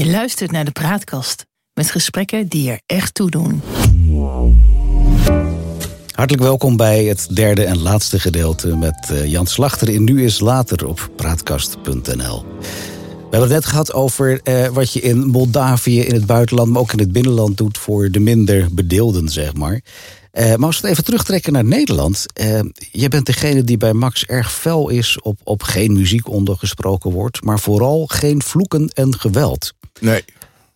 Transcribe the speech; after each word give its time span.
Je 0.00 0.06
luistert 0.06 0.50
naar 0.50 0.64
de 0.64 0.70
Praatkast 0.70 1.46
met 1.74 1.90
gesprekken 1.90 2.48
die 2.48 2.70
er 2.70 2.80
echt 2.86 3.14
toe 3.14 3.30
doen. 3.30 3.62
Hartelijk 6.14 6.42
welkom 6.42 6.76
bij 6.76 7.04
het 7.04 7.28
derde 7.32 7.64
en 7.64 7.78
laatste 7.78 8.20
gedeelte 8.20 8.76
met 8.76 9.08
uh, 9.12 9.26
Jan 9.26 9.46
Slachter 9.46 9.88
in 9.88 10.04
Nu 10.04 10.24
is 10.24 10.40
Later 10.40 10.86
op 10.86 11.10
praatkast.nl. 11.16 12.44
We 12.60 13.36
hebben 13.36 13.40
het 13.40 13.50
net 13.50 13.64
gehad 13.66 13.92
over 13.92 14.40
uh, 14.44 14.66
wat 14.66 14.92
je 14.92 15.00
in 15.00 15.26
Moldavië, 15.26 16.00
in 16.00 16.14
het 16.14 16.26
buitenland, 16.26 16.70
maar 16.70 16.80
ook 16.80 16.92
in 16.92 16.98
het 16.98 17.12
binnenland 17.12 17.56
doet 17.56 17.78
voor 17.78 18.10
de 18.10 18.20
minder 18.20 18.68
bedeelden, 18.74 19.28
zeg 19.28 19.54
maar. 19.54 19.80
Uh, 20.32 20.54
maar 20.54 20.66
als 20.66 20.80
we 20.80 20.82
het 20.82 20.90
even 20.90 21.04
terugtrekken 21.04 21.52
naar 21.52 21.64
Nederland. 21.64 22.26
Uh, 22.40 22.60
jij 22.90 23.08
bent 23.08 23.26
degene 23.26 23.64
die 23.64 23.76
bij 23.76 23.92
Max 23.92 24.24
erg 24.24 24.52
fel 24.52 24.88
is 24.88 25.20
op, 25.20 25.40
op 25.44 25.62
geen 25.62 25.92
muziek 25.92 26.28
onder 26.28 26.56
gesproken 26.56 27.10
wordt, 27.10 27.44
maar 27.44 27.60
vooral 27.60 28.06
geen 28.06 28.42
vloeken 28.42 28.88
en 28.88 29.18
geweld. 29.18 29.72
Nee. 30.00 30.24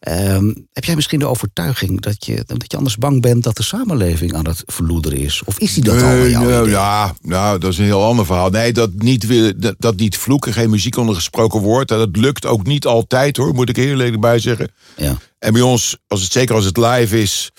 Uh, 0.08 0.52
heb 0.72 0.84
jij 0.84 0.94
misschien 0.94 1.18
de 1.18 1.26
overtuiging 1.26 2.00
dat 2.00 2.26
je, 2.26 2.42
dat 2.46 2.70
je 2.70 2.76
anders 2.76 2.96
bang 2.96 3.22
bent 3.22 3.42
dat 3.42 3.56
de 3.56 3.62
samenleving 3.62 4.34
aan 4.34 4.46
het 4.46 4.62
verloederen 4.66 5.18
is? 5.18 5.42
Of 5.44 5.58
is 5.58 5.74
die 5.74 5.84
dat 5.84 5.94
nee, 5.94 6.04
al 6.04 6.10
bij 6.10 6.30
jou? 6.30 6.46
Nou, 6.46 6.70
ja, 6.70 7.14
nou, 7.22 7.58
dat 7.58 7.72
is 7.72 7.78
een 7.78 7.84
heel 7.84 8.04
ander 8.04 8.26
verhaal. 8.26 8.50
Nee, 8.50 8.72
dat 8.72 8.90
niet, 8.94 9.26
dat, 9.62 9.74
dat 9.78 9.96
niet 9.96 10.16
vloeken, 10.16 10.52
geen 10.52 10.70
muziek 10.70 10.96
onder 10.96 11.14
gesproken 11.14 11.60
wordt. 11.60 11.88
Dat 11.88 12.16
lukt 12.16 12.46
ook 12.46 12.66
niet 12.66 12.86
altijd 12.86 13.36
hoor, 13.36 13.54
moet 13.54 13.68
ik 13.68 13.76
heel 13.76 14.00
eerlijk 14.00 14.20
bij 14.20 14.38
zeggen. 14.38 14.72
Ja. 14.96 15.16
En 15.38 15.52
bij 15.52 15.62
ons, 15.62 15.96
als 16.06 16.22
het, 16.22 16.32
zeker 16.32 16.54
als 16.54 16.64
het 16.64 16.76
live 16.76 17.20
is, 17.20 17.52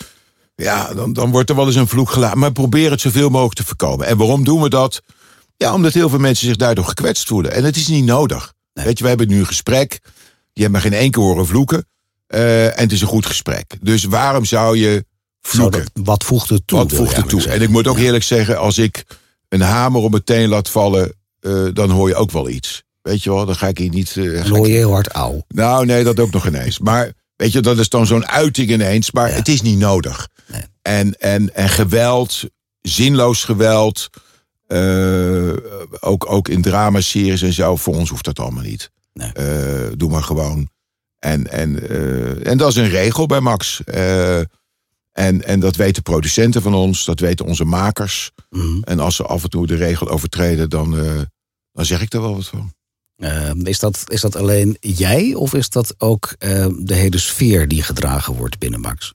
ja, 0.55 0.93
dan, 0.93 1.13
dan 1.13 1.31
wordt 1.31 1.49
er 1.49 1.55
wel 1.55 1.65
eens 1.65 1.75
een 1.75 1.87
vloek 1.87 2.09
gelaten. 2.09 2.39
Maar 2.39 2.51
probeer 2.51 2.91
het 2.91 3.01
zoveel 3.01 3.29
mogelijk 3.29 3.55
te 3.55 3.65
voorkomen. 3.65 4.07
En 4.07 4.17
waarom 4.17 4.43
doen 4.43 4.61
we 4.61 4.69
dat? 4.69 5.01
Ja, 5.57 5.73
omdat 5.73 5.93
heel 5.93 6.09
veel 6.09 6.19
mensen 6.19 6.47
zich 6.47 6.55
daardoor 6.55 6.85
gekwetst 6.85 7.27
voelen. 7.27 7.51
En 7.51 7.63
het 7.63 7.75
is 7.75 7.87
niet 7.87 8.05
nodig. 8.05 8.53
Nee. 8.73 8.85
Weet 8.85 8.97
je, 8.97 9.03
we 9.03 9.09
hebben 9.09 9.27
nu 9.27 9.39
een 9.39 9.45
gesprek. 9.45 9.99
Die 10.55 10.63
hebben 10.63 10.81
me 10.81 10.89
geen 10.89 10.99
één 10.99 11.11
keer 11.11 11.23
horen 11.23 11.47
vloeken. 11.47 11.87
Uh, 12.27 12.65
en 12.65 12.83
het 12.83 12.91
is 12.91 13.01
een 13.01 13.07
goed 13.07 13.25
gesprek. 13.25 13.77
Dus 13.81 14.03
waarom 14.03 14.45
zou 14.45 14.77
je 14.77 15.05
vloeken? 15.41 15.79
Zou 15.79 15.89
dat, 15.93 16.05
wat 16.05 16.23
voegt 16.23 16.49
het 16.49 16.67
toe? 16.67 16.77
Wat 16.77 16.93
voegt 16.93 17.15
het 17.15 17.29
toe? 17.29 17.47
En 17.47 17.61
ik 17.61 17.69
moet 17.69 17.87
ook 17.87 17.97
eerlijk 17.97 18.23
zeggen, 18.23 18.59
als 18.59 18.77
ik 18.77 19.03
een 19.49 19.61
hamer 19.61 20.01
op 20.01 20.11
meteen 20.11 20.49
laat 20.49 20.69
vallen, 20.69 21.15
uh, 21.41 21.67
dan 21.73 21.89
hoor 21.89 22.07
je 22.07 22.15
ook 22.15 22.31
wel 22.31 22.49
iets. 22.49 22.83
Weet 23.01 23.23
je 23.23 23.29
wel, 23.29 23.45
dan 23.45 23.55
ga 23.55 23.67
ik 23.67 23.77
hier 23.77 23.89
niet. 23.89 24.15
Uh, 24.15 24.43
dan 24.43 24.57
hoor 24.57 24.67
je 24.67 24.73
heel 24.73 24.91
hard 24.91 25.07
auw. 25.07 25.45
Nou, 25.47 25.85
nee, 25.85 26.03
dat 26.03 26.19
ook 26.19 26.31
nog 26.31 26.47
ineens. 26.47 26.79
Maar 26.79 27.11
weet 27.35 27.51
je, 27.51 27.61
dat 27.61 27.79
is 27.79 27.89
dan 27.89 28.05
zo'n 28.05 28.27
uiting 28.27 28.69
ineens. 28.69 29.11
Maar 29.11 29.29
ja. 29.29 29.35
het 29.35 29.47
is 29.47 29.61
niet 29.61 29.77
nodig. 29.77 30.27
Nee. 30.47 30.61
En, 30.81 31.19
en, 31.19 31.55
en 31.55 31.69
geweld, 31.69 32.43
zinloos 32.81 33.43
geweld. 33.43 34.09
ook, 35.99 36.31
ook 36.31 36.47
in 36.47 36.61
dramaseries 36.61 37.41
en 37.41 37.53
zo. 37.53 37.75
Voor 37.75 37.95
ons 37.95 38.09
hoeft 38.09 38.25
dat 38.25 38.39
allemaal 38.39 38.63
niet. 38.63 38.91
Nee. 39.19 39.95
doe 39.97 40.09
maar 40.09 40.23
gewoon. 40.23 40.69
En, 41.25 41.51
en, 41.51 41.91
uh, 41.91 42.47
en 42.47 42.57
dat 42.57 42.69
is 42.69 42.75
een 42.75 42.89
regel 42.89 43.25
bij 43.25 43.39
Max. 43.39 43.81
Uh, 43.85 44.37
en, 45.11 45.43
en 45.43 45.59
dat 45.59 45.75
weten 45.75 46.03
producenten 46.03 46.61
van 46.61 46.73
ons, 46.73 47.05
dat 47.05 47.19
weten 47.19 47.45
onze 47.45 47.65
makers. 47.65 48.31
Mhm. 48.49 48.61
Mm 48.61 48.67
-hmm. 48.67 48.83
En 48.83 48.99
als 48.99 49.15
ze 49.15 49.23
af 49.23 49.43
en 49.43 49.49
toe 49.49 49.67
de 49.67 49.75
regel 49.75 50.09
overtreden, 50.09 50.69
dan, 50.69 50.91
dan 51.71 51.85
zeg 51.85 52.01
ik 52.01 52.13
er 52.13 52.21
wel 52.21 52.35
wat 52.35 52.47
van. 52.47 52.73
is, 53.63 53.79
dat, 53.79 54.03
is 54.07 54.21
dat 54.21 54.35
alleen 54.35 54.77
jij 54.79 55.33
of 55.33 55.53
is 55.53 55.69
dat 55.69 55.95
ook 55.97 56.35
de 56.39 56.93
hele 56.93 57.17
sfeer 57.17 57.67
die 57.67 57.83
gedragen 57.83 58.33
wordt 58.33 58.59
binnen 58.59 58.79
Max? 58.79 59.13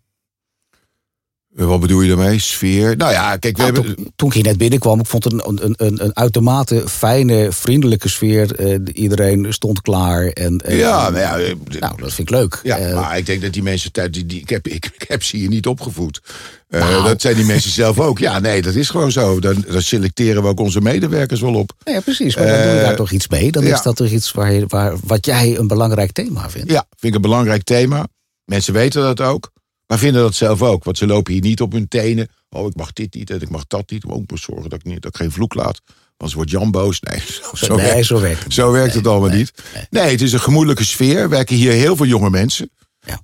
Wat 1.55 1.81
bedoel 1.81 2.01
je 2.01 2.09
daarmee? 2.09 2.39
Sfeer? 2.39 2.97
Nou 2.97 3.13
ja, 3.13 3.37
kijk, 3.37 3.57
we 3.57 3.63
nou, 3.63 3.75
hebben... 3.75 3.97
Toen, 3.97 4.13
toen 4.17 4.29
ik 4.29 4.35
hier 4.35 4.45
net 4.45 4.59
binnenkwam, 4.59 5.01
ik 5.01 5.07
vond 5.07 5.25
het 5.25 5.33
een, 5.33 5.65
een, 5.65 5.75
een, 5.77 6.05
een 6.05 6.17
uitermate 6.17 6.89
fijne, 6.89 7.53
vriendelijke 7.53 8.09
sfeer. 8.09 8.61
Uh, 8.61 8.79
iedereen 8.93 9.47
stond 9.53 9.81
klaar. 9.81 10.27
En, 10.27 10.63
uh, 10.69 10.79
ja, 10.79 11.11
nou, 11.11 11.19
ja, 11.19 11.55
nou, 11.79 11.97
dat 11.97 12.13
vind 12.13 12.19
ik 12.19 12.31
leuk. 12.31 12.61
Ja, 12.63 12.89
uh, 12.89 12.95
maar 12.95 13.19
ik 13.19 13.27
denk 13.27 13.43
dat 13.43 13.53
die 13.53 13.63
mensen 13.63 13.93
thuis, 13.93 14.11
die, 14.11 14.27
die, 14.27 14.41
ik, 14.41 14.49
heb, 14.49 14.69
ik, 14.69 14.91
ik 14.95 15.05
heb 15.09 15.23
ze 15.23 15.37
hier 15.37 15.49
niet 15.49 15.67
opgevoed. 15.67 16.21
Nou. 16.69 17.05
Dat 17.05 17.21
zijn 17.21 17.37
die 17.37 17.45
mensen 17.45 17.71
zelf 17.71 18.01
ook. 18.01 18.19
Ja, 18.19 18.39
nee, 18.39 18.63
dat 18.63 18.75
is 18.75 18.89
gewoon 18.89 19.13
zo. 19.13 19.41
Dan, 19.41 19.65
dan 19.71 19.83
selecteren 19.83 20.43
we 20.43 20.49
ook 20.49 20.61
onze 20.61 20.81
medewerkers 20.81 21.41
wel 21.41 21.55
op. 21.55 21.73
Ja, 21.85 22.01
precies. 22.01 22.37
Maar 22.37 22.47
dan 22.47 22.63
doe 22.63 22.73
je 22.73 22.81
daar 22.81 22.97
toch 22.97 23.11
iets 23.11 23.29
mee. 23.29 23.51
Dan 23.51 23.65
ja. 23.65 23.75
is 23.75 23.83
dat 23.83 23.97
toch 23.97 24.09
iets 24.09 24.33
waar, 24.33 24.53
je, 24.53 24.65
waar, 24.69 24.97
wat 25.05 25.27
jij 25.27 25.59
een 25.59 25.67
belangrijk 25.69 26.13
thema 26.13 26.51
vindt. 26.51 26.71
Ja, 26.71 26.87
vind 26.89 27.03
ik 27.03 27.15
een 27.15 27.21
belangrijk 27.21 27.63
thema. 27.63 28.07
Mensen 28.45 28.73
weten 28.73 29.03
dat 29.03 29.21
ook. 29.21 29.51
Maar 29.91 29.99
vinden 29.99 30.23
dat 30.23 30.35
zelf 30.35 30.63
ook. 30.63 30.85
Want 30.85 30.99
ze 30.99 31.07
lopen 31.07 31.33
hier 31.33 31.43
niet 31.43 31.61
op 31.61 31.73
hun 31.73 31.89
tenen. 31.89 32.29
Oh, 32.49 32.67
ik 32.67 32.75
mag 32.77 32.93
dit 32.93 33.15
niet 33.15 33.31
en 33.31 33.41
ik 33.41 33.51
mag 33.51 33.67
dat 33.67 33.91
niet. 33.91 34.05
Maar 34.05 34.17
ook 34.17 34.31
moet 34.31 34.41
zorgen 34.41 34.71
dat 34.71 34.79
ik, 34.79 34.85
niet, 34.85 35.03
dat 35.03 35.15
ik 35.15 35.21
geen 35.21 35.33
vloek 35.33 35.55
laat. 35.55 35.81
Anders 36.17 36.35
wordt 36.35 36.51
Jan 36.51 36.71
boos. 36.71 37.01
Nee, 37.01 37.21
zo, 37.21 37.57
zo 37.67 37.75
nee, 37.77 37.87
werkt, 37.87 38.07
zo 38.07 38.21
werkt 38.21 38.45
het, 38.45 38.53
zo 38.53 38.71
werkt 38.71 38.95
het 38.95 39.03
nee, 39.03 39.13
allemaal 39.13 39.29
nee, 39.31 39.39
niet. 39.39 39.53
Nee. 39.91 40.11
het 40.11 40.21
is 40.21 40.33
een 40.33 40.41
gemoedelijke 40.41 40.85
sfeer. 40.85 41.19
Er 41.19 41.29
werken 41.29 41.57
hier 41.57 41.73
heel 41.73 41.97
veel 41.97 42.07
jonge 42.07 42.31
mensen. 42.31 42.71
Ja. 43.01 43.21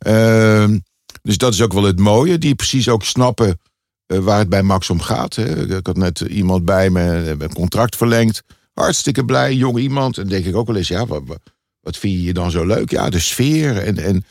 Uh, 0.69 0.77
dus 1.23 1.39
dat 1.39 1.53
is 1.53 1.63
ook 1.63 1.73
wel 1.73 1.83
het 1.83 1.99
mooie. 1.99 2.39
Die 2.39 2.55
precies 2.55 2.89
ook 2.89 3.05
snappen 3.05 3.61
uh, 4.07 4.19
waar 4.19 4.39
het 4.39 4.49
bij 4.49 4.63
Max 4.63 4.91
om 4.91 5.01
gaat. 5.01 5.35
Hè. 5.35 5.77
Ik 5.77 5.87
had 5.87 5.97
net 5.97 6.21
iemand 6.21 6.65
bij 6.65 6.91
me, 6.91 7.37
een 7.39 7.55
contract 7.55 7.97
verlengd. 7.97 8.43
Hartstikke 8.73 9.25
blij, 9.25 9.55
jong 9.55 9.79
iemand. 9.79 10.19
En 10.19 10.29
denk 10.29 10.45
ik 10.45 10.57
ook 10.57 10.67
wel 10.67 10.77
eens, 10.77 10.89
ja, 10.89 11.07
wat, 11.07 11.23
wat 11.81 11.97
vind 11.97 12.23
je 12.23 12.33
dan 12.33 12.51
zo 12.51 12.67
leuk? 12.67 12.91
Ja, 12.91 13.11
de 13.11 13.21
sfeer 13.21 13.79
en... 13.79 13.99
en 13.99 14.25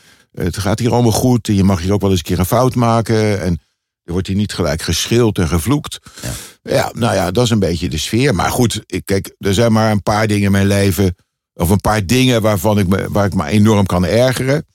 het 0.44 0.58
gaat 0.58 0.78
hier 0.78 0.92
allemaal 0.92 1.12
goed. 1.12 1.48
En 1.48 1.54
je 1.54 1.64
mag 1.64 1.80
hier 1.80 1.92
ook 1.92 2.00
wel 2.00 2.10
eens 2.10 2.18
een 2.18 2.24
keer 2.24 2.38
een 2.38 2.46
fout 2.46 2.74
maken. 2.74 3.40
En 3.40 3.60
er 4.04 4.12
wordt 4.12 4.26
hier 4.26 4.36
niet 4.36 4.52
gelijk 4.52 4.82
geschild 4.82 5.38
en 5.38 5.48
gevloekt. 5.48 5.98
Ja. 6.22 6.30
ja, 6.62 6.90
nou 6.94 7.14
ja, 7.14 7.30
dat 7.30 7.44
is 7.44 7.50
een 7.50 7.58
beetje 7.58 7.88
de 7.88 7.98
sfeer. 7.98 8.34
Maar 8.34 8.50
goed, 8.50 8.82
ik, 8.86 9.04
kijk, 9.04 9.34
er 9.38 9.54
zijn 9.54 9.72
maar 9.72 9.90
een 9.90 10.02
paar 10.02 10.26
dingen 10.26 10.44
in 10.44 10.52
mijn 10.52 10.66
leven. 10.66 11.14
Of 11.54 11.70
een 11.70 11.80
paar 11.80 12.06
dingen 12.06 12.42
waarvan 12.42 12.78
ik 12.78 12.88
me, 12.88 13.06
waar 13.10 13.26
ik 13.26 13.34
me 13.34 13.46
enorm 13.46 13.86
kan 13.86 14.06
ergeren. 14.06 14.66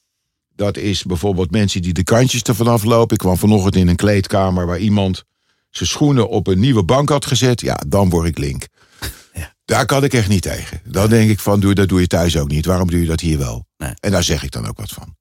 Dat 0.56 0.78
is 0.78 1.04
bijvoorbeeld 1.04 1.52
mensen 1.52 1.82
die 1.82 1.94
de 1.94 2.04
kantjes 2.04 2.44
er 2.44 2.56
vanaf 2.56 2.84
lopen. 2.84 3.14
Ik 3.14 3.18
kwam 3.18 3.38
vanochtend 3.38 3.76
in 3.76 3.88
een 3.88 3.96
kleedkamer 3.96 4.66
waar 4.66 4.80
iemand 4.80 5.24
zijn 5.70 5.90
schoenen 5.90 6.30
op 6.30 6.48
een 6.48 6.60
nieuwe 6.60 6.84
bank 6.84 7.10
had 7.10 7.26
gezet. 7.26 7.62
Ja, 7.62 7.80
dan 7.88 8.10
word 8.10 8.28
ik 8.28 8.38
link. 8.38 8.68
Ja. 9.34 9.54
Daar 9.66 9.86
kan 9.86 10.04
ik 10.04 10.14
echt 10.14 10.28
niet 10.28 10.42
tegen. 10.42 10.82
Dan 10.84 11.10
denk 11.10 11.30
ik 11.30 11.40
van, 11.40 11.60
doe, 11.60 11.74
dat 11.74 11.90
doe 11.90 12.00
je 12.00 12.08
thuis 12.08 12.38
ook 12.38 12.48
niet. 12.48 12.66
Waarom 12.66 12.90
doe 12.90 13.00
je 13.00 13.06
dat 13.06 13.20
hier 13.20 13.38
wel? 13.38 13.66
Nee. 13.78 13.94
En 14.00 14.12
daar 14.12 14.24
zeg 14.24 14.44
ik 14.44 14.52
dan 14.52 14.68
ook 14.68 14.78
wat 14.78 14.90
van. 14.90 15.16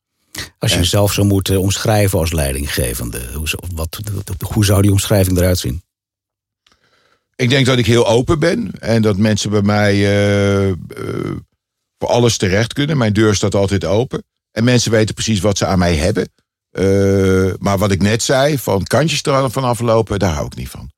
Als 0.58 0.70
je 0.70 0.76
En- 0.76 0.82
jezelf 0.82 1.12
zou 1.12 1.26
moeten 1.26 1.60
omschrijven 1.60 2.18
als 2.18 2.32
leidinggevende, 2.32 3.20
hoe, 3.34 3.48
zou- 3.48 3.62
wat, 3.74 4.00
hoe 4.40 4.64
zou 4.64 4.82
die 4.82 4.90
omschrijving 4.90 5.38
eruit 5.38 5.58
zien? 5.58 5.82
Ik 7.36 7.48
denk 7.48 7.66
dat 7.66 7.78
ik 7.78 7.86
heel 7.86 8.06
open 8.08 8.38
ben 8.38 8.70
en 8.78 9.02
dat 9.02 9.16
mensen 9.16 9.50
bij 9.50 9.62
mij 9.62 9.92
eh, 9.94 10.68
eh, 10.68 10.76
voor 11.98 12.08
alles 12.08 12.36
terecht 12.36 12.72
kunnen. 12.72 12.96
Mijn 12.98 13.12
deur 13.12 13.34
staat 13.34 13.54
altijd 13.54 13.84
open. 13.84 14.24
En 14.50 14.64
mensen 14.64 14.90
weten 14.90 15.14
precies 15.14 15.40
wat 15.40 15.58
ze 15.58 15.66
aan 15.66 15.78
mij 15.78 15.96
hebben. 15.96 16.28
Eh, 16.70 17.52
maar 17.58 17.78
wat 17.78 17.90
ik 17.90 18.02
net 18.02 18.22
zei, 18.22 18.58
van 18.58 18.82
kantjes 18.84 19.22
er 19.22 19.50
vanaf 19.50 19.80
lopen, 19.80 20.18
daar 20.18 20.32
hou 20.34 20.46
ik 20.46 20.54
niet 20.54 20.68
van. 20.68 20.90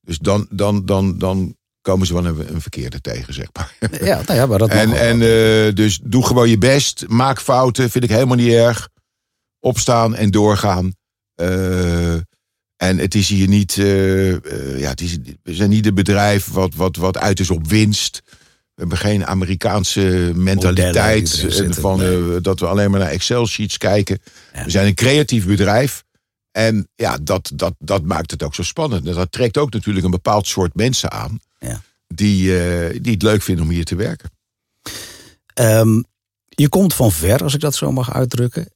Dus 0.00 0.18
dan, 0.18 0.46
dan, 0.50 0.86
dan, 0.86 1.18
dan 1.18 1.56
komen 1.84 2.06
ze 2.06 2.14
wel 2.14 2.26
een, 2.26 2.54
een 2.54 2.60
verkeerde 2.60 3.00
tegen, 3.00 3.34
zeg 3.34 3.46
maar. 3.52 3.74
Ja, 4.00 4.22
nou 4.26 4.38
ja, 4.38 4.46
maar 4.46 4.58
dat 4.58 4.68
En, 4.82 4.92
en 4.92 5.22
eh, 5.22 5.74
dus 5.74 6.00
doe 6.02 6.26
gewoon 6.26 6.50
je 6.50 6.58
best. 6.58 7.04
Maak 7.08 7.40
fouten, 7.40 7.90
vind 7.90 8.04
ik 8.04 8.10
helemaal 8.10 8.36
niet 8.36 8.52
erg. 8.52 8.88
Opstaan 9.60 10.14
en 10.14 10.30
doorgaan. 10.30 10.94
Eh, 11.34 12.14
en 12.76 12.98
het 12.98 13.14
is 13.14 13.28
hier 13.28 13.48
niet. 13.48 13.78
eh, 13.78 14.78
ja, 14.78 14.88
het 14.88 15.00
is, 15.00 15.18
we 15.42 15.54
zijn 15.54 15.70
niet 15.70 15.86
een 15.86 15.94
bedrijf 15.94 16.46
wat, 16.46 16.74
wat, 16.74 16.96
wat 16.96 17.18
uit 17.18 17.40
is 17.40 17.50
op 17.50 17.66
winst. 17.66 18.22
We 18.24 18.80
hebben 18.80 18.98
geen 18.98 19.26
Amerikaanse 19.26 20.32
mentaliteit. 20.34 21.28
Zitten, 21.28 21.74
van, 21.74 21.98
nee. 21.98 22.40
dat 22.40 22.60
we 22.60 22.66
alleen 22.66 22.90
maar 22.90 23.00
naar 23.00 23.10
Excel-sheets 23.10 23.78
kijken. 23.78 24.18
Ja. 24.54 24.64
We 24.64 24.70
zijn 24.70 24.86
een 24.86 24.94
creatief 24.94 25.46
bedrijf. 25.46 26.04
En 26.54 26.88
ja, 26.94 27.18
dat, 27.22 27.50
dat, 27.54 27.74
dat 27.78 28.02
maakt 28.02 28.30
het 28.30 28.42
ook 28.42 28.54
zo 28.54 28.62
spannend. 28.62 29.06
En 29.06 29.14
dat 29.14 29.32
trekt 29.32 29.58
ook 29.58 29.72
natuurlijk 29.72 30.04
een 30.04 30.10
bepaald 30.10 30.46
soort 30.46 30.74
mensen 30.74 31.10
aan. 31.12 31.40
Ja. 31.58 31.80
Die, 32.06 32.58
eh, 32.62 32.98
die 33.02 33.12
het 33.12 33.22
leuk 33.22 33.42
vinden 33.42 33.64
om 33.64 33.70
hier 33.70 33.84
te 33.84 33.96
werken. 33.96 34.30
Ehm, 35.54 36.02
je 36.48 36.68
komt 36.68 36.94
van 36.94 37.12
ver, 37.12 37.42
als 37.42 37.54
ik 37.54 37.60
dat 37.60 37.74
zo 37.74 37.92
mag 37.92 38.12
uitdrukken. 38.14 38.68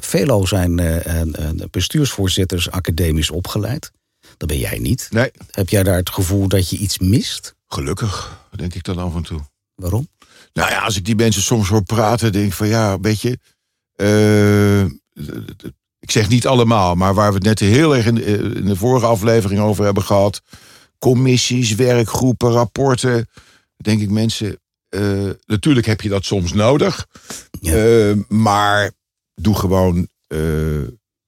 Velo 0.00 0.46
zijn 0.46 0.78
eh, 0.78 1.50
bestuursvoorzitters 1.70 2.70
academisch 2.70 3.30
opgeleid. 3.30 3.90
Dat 4.36 4.48
ben 4.48 4.58
jij 4.58 4.78
niet. 4.78 5.06
Nee, 5.10 5.30
Heb 5.50 5.68
jij 5.68 5.82
daar 5.82 5.96
het 5.96 6.10
gevoel 6.10 6.48
dat 6.48 6.70
je 6.70 6.76
iets 6.76 6.98
mist? 6.98 7.54
gelukkig, 7.66 8.40
denk 8.56 8.74
ik 8.74 8.82
dan 8.82 8.98
af 8.98 9.14
en 9.14 9.22
toe. 9.22 9.40
Waarom? 9.74 10.08
Nou 10.52 10.70
ja, 10.70 10.80
als 10.80 10.96
ik 10.96 11.04
die 11.04 11.14
mensen 11.16 11.42
soms 11.42 11.68
hoor 11.68 11.82
praten, 11.82 12.32
denk 12.32 12.46
ik 12.46 12.52
van 12.52 12.68
ja, 12.68 13.00
weet 13.00 13.20
je. 13.20 13.38
eh, 13.92 14.84
ik 16.02 16.10
zeg 16.10 16.28
niet 16.28 16.46
allemaal, 16.46 16.94
maar 16.94 17.14
waar 17.14 17.28
we 17.28 17.34
het 17.34 17.44
net 17.44 17.58
heel 17.58 17.96
erg 17.96 18.06
in 18.06 18.14
de, 18.14 18.24
in 18.54 18.64
de 18.66 18.76
vorige 18.76 19.06
aflevering 19.06 19.60
over 19.60 19.84
hebben 19.84 20.02
gehad. 20.02 20.42
Commissies, 20.98 21.74
werkgroepen, 21.74 22.50
rapporten. 22.50 23.28
Denk 23.76 24.00
ik 24.00 24.10
mensen. 24.10 24.58
eh, 24.88 25.30
natuurlijk 25.46 25.86
heb 25.86 26.00
je 26.00 26.08
dat 26.08 26.24
soms 26.24 26.52
nodig. 26.52 27.06
Ja. 27.60 27.74
Eh, 27.74 28.16
maar 28.28 28.90
doe 29.34 29.54
gewoon 29.54 30.08
eh, 30.26 30.38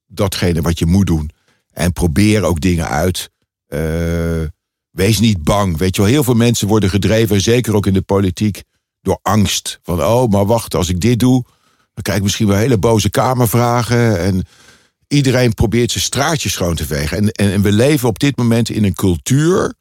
datgene 0.06 0.60
wat 0.60 0.78
je 0.78 0.86
moet 0.86 1.06
doen. 1.06 1.30
En 1.72 1.92
probeer 1.92 2.42
ook 2.42 2.60
dingen 2.60 2.88
uit. 2.88 3.30
Eh, 3.66 3.80
wees 4.90 5.20
niet 5.20 5.42
bang. 5.42 5.76
Weet 5.76 5.96
je 5.96 6.02
wel, 6.02 6.10
heel 6.10 6.24
veel 6.24 6.34
mensen 6.34 6.68
worden 6.68 6.90
gedreven, 6.90 7.40
zeker 7.40 7.74
ook 7.74 7.86
in 7.86 7.92
de 7.94 8.02
politiek, 8.02 8.62
door 9.00 9.18
angst. 9.22 9.78
Van, 9.82 10.02
oh, 10.02 10.30
maar 10.30 10.46
wacht, 10.46 10.74
als 10.74 10.88
ik 10.88 11.00
dit 11.00 11.18
doe, 11.18 11.44
Dan 11.94 12.02
krijg 12.02 12.18
ik 12.18 12.24
misschien 12.24 12.46
wel 12.46 12.56
hele 12.56 12.78
boze 12.78 13.10
kamervragen. 13.10 14.18
En 14.18 14.44
iedereen 15.08 15.54
probeert 15.54 15.90
zijn 15.90 16.04
straatje 16.04 16.48
schoon 16.48 16.74
te 16.74 16.86
vegen. 16.86 17.16
En, 17.16 17.30
en, 17.30 17.52
en 17.52 17.62
we 17.62 17.72
leven 17.72 18.08
op 18.08 18.18
dit 18.18 18.36
moment 18.36 18.70
in 18.70 18.84
een 18.84 18.94
cultuur 18.94 19.74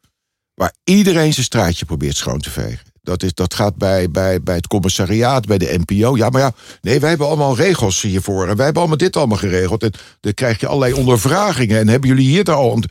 waar 0.54 0.72
iedereen 0.84 1.32
zijn 1.32 1.44
straatje 1.44 1.84
probeert 1.84 2.16
schoon 2.16 2.40
te 2.40 2.50
vegen. 2.50 2.92
Dat, 3.02 3.22
is, 3.22 3.34
dat 3.34 3.54
gaat 3.54 3.76
bij, 3.76 4.10
bij, 4.10 4.42
bij 4.42 4.54
het 4.54 4.66
commissariaat, 4.66 5.46
bij 5.46 5.58
de 5.58 5.78
NPO. 5.84 6.16
Ja, 6.16 6.28
maar 6.28 6.40
ja, 6.40 6.52
nee, 6.80 7.00
wij 7.00 7.08
hebben 7.08 7.26
allemaal 7.26 7.56
regels 7.56 8.02
hiervoor. 8.02 8.48
En 8.48 8.56
wij 8.56 8.64
hebben 8.64 8.82
allemaal 8.82 8.98
dit 8.98 9.16
allemaal 9.16 9.38
geregeld. 9.38 9.82
En 9.82 9.92
dan 10.20 10.34
krijg 10.34 10.60
je 10.60 10.66
allerlei 10.66 10.92
ondervragingen. 10.92 11.78
En 11.78 11.88
hebben 11.88 12.08
jullie 12.08 12.28
hier 12.28 12.44
daar 12.44 12.56
al... 12.56 12.82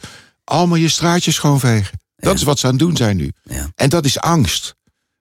Allemaal 0.44 0.77
je 0.77 0.89
straatje 0.89 1.31
schoonvegen. 1.31 2.00
Dat 2.15 2.35
is 2.35 2.44
wat 2.44 2.59
ze 2.59 2.65
aan 2.65 2.71
het 2.71 2.81
doen 2.81 2.97
zijn 2.97 3.18
nu. 3.18 3.31
Ja. 3.44 3.71
En 3.75 3.89
dat 3.89 4.06
is 4.06 4.19
angst. 4.19 4.75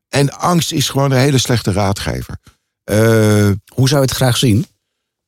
En 0.08 0.32
angst 0.32 0.72
is 0.72 0.88
gewoon 0.88 1.10
een 1.10 1.18
hele 1.18 1.38
slechte 1.38 1.72
raadgever. 1.72 2.36
Uh, 2.90 3.50
Hoe 3.74 3.88
zou 3.88 4.00
je 4.00 4.06
het 4.06 4.10
graag 4.10 4.36
zien? 4.36 4.66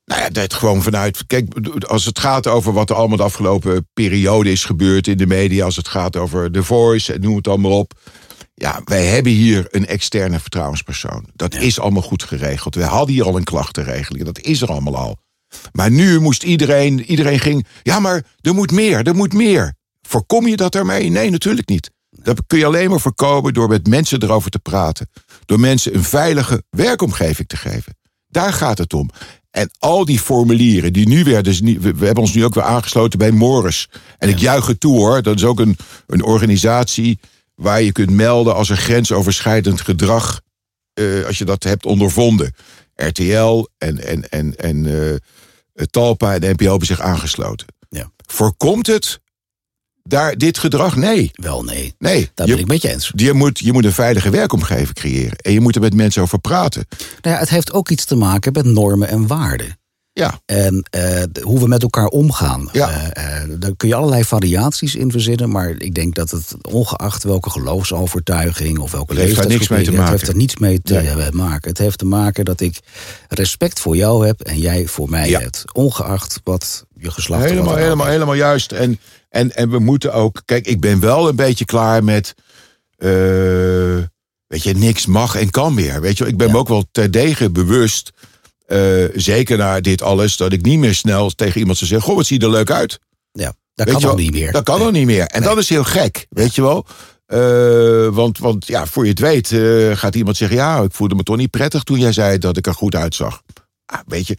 Nou 0.05 0.21
ja, 0.21 0.29
dat 0.29 0.55
gewoon 0.55 0.83
vanuit. 0.83 1.27
Kijk, 1.27 1.55
als 1.87 2.05
het 2.05 2.19
gaat 2.19 2.47
over 2.47 2.73
wat 2.73 2.91
er 2.91 2.97
allemaal 2.97 3.17
de 3.17 3.23
afgelopen 3.23 3.89
periode 3.93 4.51
is 4.51 4.65
gebeurd 4.65 5.07
in 5.07 5.17
de 5.17 5.27
media, 5.27 5.65
als 5.65 5.77
het 5.77 5.89
gaat 5.89 6.17
over 6.17 6.53
The 6.53 6.63
Voice 6.63 7.13
en 7.13 7.21
noem 7.21 7.37
het 7.37 7.49
allemaal 7.49 7.79
op. 7.79 7.93
Ja, 8.55 8.81
wij 8.85 9.07
hebben 9.07 9.33
hier 9.33 9.67
een 9.71 9.87
externe 9.87 10.39
vertrouwenspersoon. 10.39 11.27
Dat 11.35 11.55
is 11.55 11.81
allemaal 11.81 12.03
goed 12.03 12.23
geregeld. 12.23 12.75
We 12.75 12.83
hadden 12.83 13.15
hier 13.15 13.25
al 13.25 13.37
een 13.37 13.45
klachtenregeling. 13.45 14.25
Dat 14.25 14.41
is 14.41 14.61
er 14.63 14.69
allemaal 14.69 14.97
al. 14.97 15.19
Maar 15.73 15.91
nu 15.91 16.21
moest 16.21 16.43
iedereen, 16.43 17.05
iedereen 17.05 17.39
ging, 17.39 17.67
ja, 17.83 18.01
maar 18.01 18.25
er 18.41 18.55
moet 18.55 18.73
meer, 18.73 19.07
er 19.07 19.15
moet 19.15 19.33
meer. 19.33 19.75
Voorkom 20.03 20.47
je 20.47 20.57
dat 20.57 20.75
ermee? 20.75 21.11
Nee, 21.11 21.31
natuurlijk 21.31 21.69
niet. 21.69 21.91
Dat 22.11 22.43
kun 22.47 22.59
je 22.59 22.67
alleen 22.67 22.91
maar 22.91 23.01
voorkomen 23.01 23.55
door 23.55 23.69
met 23.69 23.87
mensen 23.87 24.23
erover 24.23 24.51
te 24.51 24.59
praten. 24.59 25.11
Door 25.45 25.61
mensen 25.61 25.95
een 25.95 26.05
veilige 26.05 26.63
werkomgeving 26.71 27.49
te 27.49 27.57
geven. 27.57 27.97
Daar 28.35 28.53
gaat 28.53 28.79
het 28.79 28.95
om. 28.95 29.11
En 29.51 29.71
al 29.79 30.05
die 30.05 30.19
formulieren 30.19 30.93
die 30.93 31.09
nu 31.09 31.25
weer, 31.25 31.43
dus 31.43 31.61
we 31.61 31.81
hebben 31.87 32.17
ons 32.17 32.35
nu 32.35 32.45
ook 32.45 32.55
weer 32.55 32.65
aangesloten 32.65 33.19
bij 33.19 33.31
Morris. 33.31 33.89
En 34.19 34.29
ik 34.29 34.39
juich 34.39 34.67
het 34.67 34.81
toe 34.81 34.97
hoor. 34.97 35.23
Dat 35.23 35.37
is 35.37 35.45
ook 35.45 35.61
een, 35.61 35.77
een 36.07 36.25
organisatie 36.25 37.19
waar 37.55 37.83
je 37.83 37.93
kunt 37.93 38.11
melden 38.11 38.55
als 38.55 38.71
er 38.71 38.77
grensoverschrijdend 38.77 39.81
gedrag, 39.81 40.41
uh, 41.01 41.27
als 41.27 41.39
je 41.39 41.45
dat 41.45 41.63
hebt 41.63 41.87
ondervonden. 41.87 42.55
RTL 42.95 43.67
en, 43.79 44.07
en, 44.07 44.29
en, 44.29 44.57
en 44.57 44.85
uh, 44.85 45.15
Talpa 45.91 46.35
en 46.35 46.41
de 46.41 46.51
NPO 46.51 46.71
hebben 46.71 46.87
zich 46.87 47.01
aangesloten. 47.01 47.67
Ja. 47.89 48.11
Voorkomt 48.27 48.87
het 48.87 49.21
daar 50.09 50.37
dit 50.37 50.59
gedrag? 50.59 50.97
Nee. 50.97 51.31
Wel 51.33 51.63
nee. 51.63 51.95
Nee. 51.99 52.31
Daar 52.35 52.47
ben 52.47 52.59
ik 52.59 52.67
met 52.67 52.83
je 52.83 52.93
eens. 52.93 53.13
Je 53.15 53.33
moet, 53.33 53.59
je 53.59 53.73
moet 53.73 53.85
een 53.85 53.93
veilige 53.93 54.31
werkomgeving 54.31 54.93
creëren. 54.93 55.37
En 55.37 55.53
je 55.53 55.61
moet 55.61 55.75
er 55.75 55.81
met 55.81 55.95
mensen 55.95 56.23
over 56.23 56.39
praten. 56.39 56.87
Nou 57.21 57.35
ja, 57.35 57.41
het 57.41 57.49
heeft 57.49 57.73
ook 57.73 57.89
iets 57.89 58.05
te 58.05 58.15
maken 58.15 58.53
met 58.53 58.65
normen 58.65 59.09
en 59.09 59.27
waarden. 59.27 59.79
Ja. 60.17 60.41
En 60.47 60.85
uh, 60.97 61.23
hoe 61.43 61.61
we 61.61 61.69
met 61.69 61.83
elkaar 61.83 62.07
omgaan. 62.07 62.69
Ja. 62.73 62.91
Uh, 62.91 63.49
uh, 63.49 63.55
daar 63.59 63.77
kun 63.77 63.89
je 63.89 63.95
allerlei 63.95 64.25
variaties 64.25 64.95
in 64.95 65.11
verzinnen. 65.11 65.51
Maar 65.51 65.75
ik 65.79 65.95
denk 65.95 66.15
dat 66.15 66.31
het 66.31 66.55
ongeacht 66.63 67.23
welke 67.25 67.51
geloofsovertuiging 67.51 68.79
of 68.79 68.91
welke 68.91 69.13
Het 69.15 69.23
heeft 69.23 69.37
daar 69.37 69.47
niks 69.47 69.69
mee 69.69 69.83
te 69.85 69.91
het 69.91 69.99
maken. 69.99 70.13
heeft 70.13 70.29
er 70.29 70.37
niets 70.37 70.57
mee 70.57 70.81
te 70.83 71.31
maken. 71.33 71.69
Het 71.69 71.79
heeft 71.79 71.99
te 71.99 72.05
maken 72.07 72.45
dat 72.45 72.61
ik 72.61 72.79
respect 73.29 73.81
voor 73.81 73.97
jou 73.97 74.27
heb 74.27 74.41
en 74.41 74.59
jij 74.59 74.87
voor 74.87 75.11
mij 75.11 75.29
Ja. 75.29 75.41
hebt. 75.41 75.65
Ongeacht 75.73 76.41
wat 76.45 76.85
je 76.99 77.11
geslacht 77.11 77.43
of 77.43 77.49
Helemaal, 77.49 77.77
helemaal, 77.77 78.07
is. 78.07 78.13
helemaal 78.13 78.35
juist. 78.35 78.73
En, 78.73 79.01
en, 79.29 79.57
en 79.57 79.71
we 79.71 79.79
moeten 79.79 80.13
ook. 80.13 80.43
Kijk, 80.45 80.67
ik 80.67 80.81
ben 80.81 81.01
wel 81.01 81.29
een 81.29 81.37
beetje 81.37 81.65
klaar 81.65 82.05
met. 82.05 82.35
eh, 82.97 83.09
weet 84.47 84.63
je, 84.63 84.75
niks 84.75 85.07
mag 85.07 85.37
en 85.37 85.51
kan 85.51 85.75
meer. 85.75 86.01
Weet 86.01 86.19
je, 86.19 86.27
ik 86.27 86.37
ben 86.37 86.51
me 86.51 86.59
ook 86.59 86.69
wel 86.69 86.85
terdege 86.93 87.51
bewust. 87.51 88.11
Eh, 88.67 89.05
zeker 89.15 89.59
na 89.59 89.81
dit 89.81 90.03
alles, 90.03 90.37
dat 90.37 90.53
ik 90.53 90.63
niet 90.63 90.79
meer 90.79 90.95
snel 90.95 91.31
tegen 91.31 91.61
iemand 91.61 91.79
zou 91.79 91.91
zeggen: 91.91 92.09
Goh, 92.09 92.17
wat 92.17 92.27
zie 92.27 92.41
je 92.41 92.45
er 92.47 92.53
leuk 92.53 92.71
uit? 92.71 92.99
Ja, 93.33 93.55
dat 93.75 93.87
Weet 93.87 93.95
kan 93.95 94.05
wel, 94.05 94.15
niet 94.15 94.33
meer. 94.33 94.53
Dat 94.53 94.63
kan 94.63 94.77
Nee. 94.77 94.85
nog 94.85 94.95
niet 94.95 95.07
meer. 95.07 95.27
En 95.27 95.41
Nee. 95.41 95.49
dat 95.49 95.59
is 95.59 95.69
heel 95.69 95.85
gek, 95.85 96.27
weet 96.31 96.55
je 96.55 96.63
wel. 96.63 96.87
Eh, 97.27 98.09
want, 98.15 98.39
want 98.39 98.67
ja, 98.67 98.87
voor 98.87 99.05
je 99.05 99.11
het 99.11 99.19
weet 99.19 99.53
eh, 99.53 99.97
gaat 99.97 100.15
iemand 100.15 100.37
zeggen... 100.37 100.57
ja, 100.57 100.81
ik 100.83 100.93
voelde 100.93 101.15
me 101.15 101.23
toch 101.23 101.37
niet 101.37 101.51
prettig 101.51 101.83
toen 101.83 101.99
jij 101.99 102.13
zei 102.13 102.39
dat 102.39 102.57
ik 102.57 102.67
er 102.67 102.75
goed 102.75 102.95
uitzag. 102.95 103.43
Ah, 103.87 103.99
weet 104.07 104.27
je... 104.27 104.37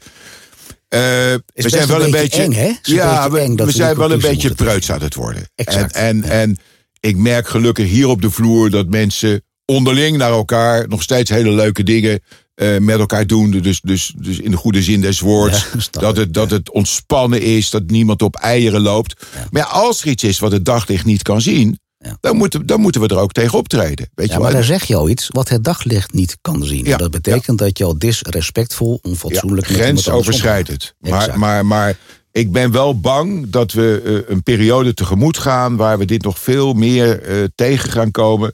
we 0.89 1.41
zijn 1.53 1.87
wel 1.87 2.03
een 2.03 2.11
beetje 2.11 2.41
eng, 2.41 2.53
hè? 2.53 2.71
Ja, 2.81 3.29
beetje 3.29 3.31
we, 3.31 3.39
eng 3.39 3.55
dat 3.55 3.57
we 3.57 3.65
we 3.65 3.71
die 3.71 3.81
zijn 3.81 3.97
wel 3.97 4.11
een 4.11 4.19
beetje 4.19 4.53
preuts 4.53 4.91
aan 4.91 5.01
het 5.01 5.15
worden. 5.15 5.49
Exact, 5.55 5.93
En, 5.95 6.03
en, 6.03 6.17
ja. 6.17 6.29
en 6.29 6.57
ik 6.99 7.17
merk 7.17 7.47
gelukkig 7.47 7.87
hier 7.87 8.07
op 8.07 8.21
de 8.21 8.29
vloer 8.29 8.69
dat 8.69 8.87
mensen 8.89 9.43
onderling 9.65 10.17
naar 10.17 10.31
elkaar... 10.31 10.87
nog 10.87 11.01
steeds 11.01 11.29
hele 11.29 11.51
leuke 11.51 11.83
dingen 11.83 12.21
eh, 12.55 12.77
met 12.77 12.99
elkaar 12.99 13.27
doen. 13.27 13.51
Dus, 13.51 13.81
dus, 13.81 14.13
dus 14.17 14.39
in 14.39 14.51
de 14.51 14.57
goede 14.57 14.81
zin 14.81 15.01
des 15.01 15.19
woords. 15.19 15.67
Ja, 15.73 15.99
dat, 15.99 16.17
het, 16.17 16.33
dat 16.33 16.51
het 16.51 16.71
ontspannen 16.71 17.41
is, 17.41 17.69
dat 17.69 17.83
niemand 17.85 18.21
op 18.21 18.35
eieren 18.35 18.81
loopt. 18.81 19.25
Maar 19.51 19.61
ja, 19.61 19.67
als 19.67 20.01
er 20.01 20.07
iets 20.07 20.23
is 20.23 20.39
wat 20.39 20.51
het 20.51 20.65
daglicht 20.65 21.05
niet 21.05 21.21
kan 21.21 21.41
zien... 21.41 21.79
Ja. 21.97 22.17
Dan, 22.19 22.37
moeten, 22.37 22.65
dan 22.65 22.79
moeten 22.79 23.01
we 23.01 23.07
er 23.07 23.17
ook 23.17 23.31
tegen 23.31 23.57
optreden. 23.57 24.09
Weet 24.13 24.27
Ja, 24.27 24.33
je 24.33 24.39
maar 24.39 24.51
daar 24.51 24.63
zeg 24.63 24.83
je 24.83 24.95
al 24.95 25.09
iets 25.09 25.27
wat 25.27 25.49
het 25.49 25.63
daglicht 25.63 26.13
niet 26.13 26.37
kan 26.41 26.63
zien. 26.63 26.85
Ja, 26.85 26.91
En 26.91 26.97
dat 26.97 27.11
betekent 27.11 27.57
dat 27.57 27.77
je 27.77 27.83
al 27.83 27.97
disrespectful, 27.97 28.99
onfatsoenlijk... 29.01 29.67
anders 29.67 29.83
grensoverschrijdend. 29.83 30.93
Maar, 30.99 31.39
maar, 31.39 31.65
maar 31.65 31.97
ik 32.31 32.51
ben 32.51 32.71
wel 32.71 32.99
bang 32.99 33.49
dat 33.49 33.71
we 33.71 34.01
eh, 34.05 34.33
een 34.33 34.43
periode 34.43 34.93
tegemoet 34.93 35.37
gaan... 35.37 35.75
waar 35.75 35.97
we 35.97 36.05
dit 36.05 36.23
nog 36.23 36.39
veel 36.39 36.73
meer 36.73 37.21
eh, 37.21 37.43
tegen 37.55 37.91
gaan 37.91 38.11
komen. 38.11 38.53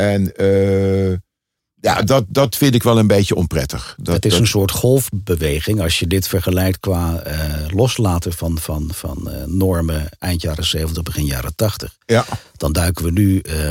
En 0.00 0.36
eh, 0.36 1.10
ja, 1.80 2.02
dat, 2.02 2.24
dat 2.28 2.56
vind 2.56 2.74
ik 2.74 2.82
wel 2.82 2.98
een 2.98 3.06
beetje 3.06 3.34
onprettig. 3.34 3.94
Dat, 4.02 4.14
Het 4.14 4.24
is 4.24 4.30
dat- 4.30 4.40
een 4.40 4.46
soort 4.46 4.70
golfbeweging 4.70 5.80
als 5.80 5.98
je 5.98 6.06
dit 6.06 6.28
vergelijkt 6.28 6.80
qua 6.80 7.20
eh, 7.22 7.66
loslaten 7.74 8.32
van, 8.32 8.58
van, 8.58 8.90
van 8.94 9.30
eh, 9.30 9.44
normen 9.44 10.08
eind 10.18 10.42
jaren 10.42 10.64
70, 10.64 11.02
begin 11.02 11.24
jaren 11.24 11.54
80. 11.54 11.96
ja. 12.06 12.24
Dan 12.56 12.72
duiken 12.72 13.04
we 13.04 13.10
nu, 13.10 13.38
eh, 13.38 13.70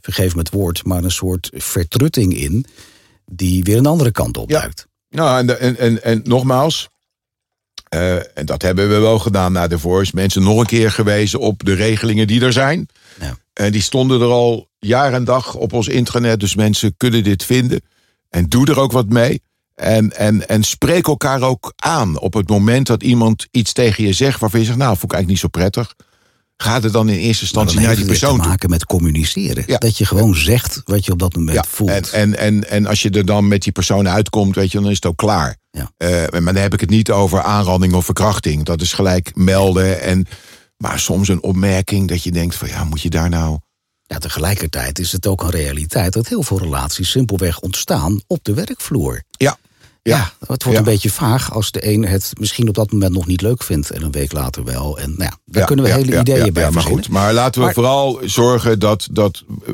vergeef 0.00 0.32
me 0.34 0.38
het 0.40 0.50
woord, 0.50 0.84
maar 0.84 1.04
een 1.04 1.10
soort 1.10 1.50
vertrutting 1.54 2.34
in 2.36 2.66
die 3.30 3.64
weer 3.64 3.76
een 3.76 3.86
andere 3.86 4.10
kant 4.10 4.36
op 4.36 4.50
Ja. 4.50 4.68
Nou, 5.10 5.38
en, 5.38 5.60
en, 5.60 5.78
en, 5.78 6.02
en 6.02 6.20
nogmaals, 6.24 6.88
eh, 7.88 8.38
en 8.38 8.46
dat 8.46 8.62
hebben 8.62 8.88
we 8.88 8.98
wel 8.98 9.18
gedaan 9.18 9.52
na 9.52 9.66
de 9.66 9.78
Voice. 9.78 10.12
Mensen 10.14 10.42
nog 10.42 10.60
een 10.60 10.66
keer 10.66 10.90
gewezen 10.90 11.40
op 11.40 11.64
de 11.64 11.74
regelingen 11.74 12.26
die 12.26 12.44
er 12.44 12.52
zijn. 12.52 12.88
Ja. 13.20 13.36
En 13.52 13.72
die 13.72 13.82
stonden 13.82 14.20
er 14.20 14.30
al 14.30 14.68
jaar 14.78 15.12
en 15.12 15.24
dag 15.24 15.54
op 15.54 15.72
ons 15.72 15.88
intranet. 15.88 16.40
Dus 16.40 16.54
mensen 16.54 16.94
kunnen 16.96 17.22
dit 17.22 17.44
vinden. 17.44 17.80
En 18.30 18.48
doe 18.48 18.66
er 18.66 18.80
ook 18.80 18.92
wat 18.92 19.08
mee. 19.08 19.42
En, 19.74 20.16
en, 20.16 20.48
en 20.48 20.62
spreek 20.62 21.06
elkaar 21.06 21.42
ook 21.42 21.72
aan 21.76 22.18
op 22.18 22.34
het 22.34 22.48
moment 22.48 22.86
dat 22.86 23.02
iemand 23.02 23.46
iets 23.50 23.72
tegen 23.72 24.04
je 24.04 24.12
zegt... 24.12 24.40
waarvan 24.40 24.60
je 24.60 24.66
zegt, 24.66 24.78
nou, 24.78 24.90
vond 24.90 25.12
ik 25.12 25.12
eigenlijk 25.12 25.42
niet 25.42 25.52
zo 25.52 25.60
prettig. 25.60 25.94
Ga 26.62 26.82
er 26.82 26.92
dan 26.92 27.08
in 27.08 27.18
eerste 27.18 27.42
instantie 27.42 27.80
naar 27.80 27.88
die 27.88 27.98
het 27.98 28.06
persoon 28.06 28.34
te 28.34 28.40
toe. 28.40 28.48
maken 28.48 28.70
met 28.70 28.84
communiceren. 28.86 29.64
Ja. 29.66 29.78
Dat 29.78 29.98
je 29.98 30.06
gewoon 30.06 30.34
zegt 30.34 30.80
wat 30.84 31.04
je 31.04 31.12
op 31.12 31.18
dat 31.18 31.36
moment 31.36 31.56
Ja, 31.56 31.64
voelt. 31.68 31.90
en, 31.90 32.10
en, 32.10 32.38
en, 32.38 32.68
en 32.70 32.86
als 32.86 33.02
je 33.02 33.10
er 33.10 33.24
dan 33.26 33.48
met 33.48 33.62
die 33.62 33.72
persoon 33.72 34.08
uitkomt, 34.08 34.54
weet 34.54 34.72
je, 34.72 34.78
dan 34.80 34.88
is 34.90 34.94
het 34.94 35.06
ook 35.06 35.16
klaar. 35.16 35.56
Ja. 35.70 35.90
Eh, 35.96 36.40
maar 36.40 36.52
dan 36.52 36.62
heb 36.62 36.72
ik 36.72 36.80
het 36.80 36.90
niet 36.90 37.10
over 37.10 37.42
aanranding 37.42 37.92
of 37.94 38.04
verkrachting. 38.04 38.64
Dat 38.64 38.80
is 38.80 38.92
gelijk 38.92 39.30
melden. 39.34 40.00
En, 40.00 40.26
maar 40.76 40.98
soms 40.98 41.28
een 41.28 41.42
opmerking 41.42 42.08
dat 42.08 42.22
je 42.22 42.30
denkt 42.30 42.54
van 42.54 42.68
ja, 42.68 42.84
moet 42.84 43.00
je 43.00 43.10
daar 43.10 43.28
nou... 43.28 43.58
Ja, 44.02 44.18
tegelijkertijd 44.18 44.98
is 44.98 45.12
het 45.12 45.26
ook 45.26 45.42
een 45.42 45.50
realiteit 45.50 46.12
dat 46.12 46.28
heel 46.28 46.42
veel 46.42 46.58
relaties 46.58 47.10
simpelweg 47.10 47.60
ontstaan 47.60 48.20
op 48.26 48.38
de 48.44 48.54
werkvloer. 48.54 49.22
Ja, 49.30 49.56
Ja, 50.02 50.32
het 50.38 50.48
wordt 50.48 50.62
Ja. 50.64 50.78
een 50.78 50.92
beetje 50.92 51.10
vaag 51.10 51.52
als 51.52 51.70
de 51.70 51.86
een 51.86 52.04
het 52.04 52.32
misschien 52.40 52.68
op 52.68 52.74
dat 52.74 52.92
moment 52.92 53.12
nog 53.12 53.26
niet 53.26 53.40
leuk 53.40 53.62
vindt 53.62 53.90
en 53.90 54.02
een 54.02 54.10
week 54.12 54.32
later 54.32 54.64
wel. 54.64 54.98
En 54.98 55.10
nou 55.10 55.22
ja, 55.22 55.38
daar 55.44 55.60
ja, 55.60 55.64
kunnen 55.66 55.84
we 55.84 55.92
hele 55.92 56.18
ideeën 56.20 56.52
bij 56.52 56.62
ja, 56.62 56.70
maar 56.70 56.82
goed, 56.82 57.08
maar 57.08 57.32
laten 57.32 57.60
we 57.60 57.64
Maar- 57.66 57.74
vooral 57.74 58.20
zorgen 58.24 58.78
dat, 58.78 59.08
dat 59.10 59.44
eh, 59.66 59.72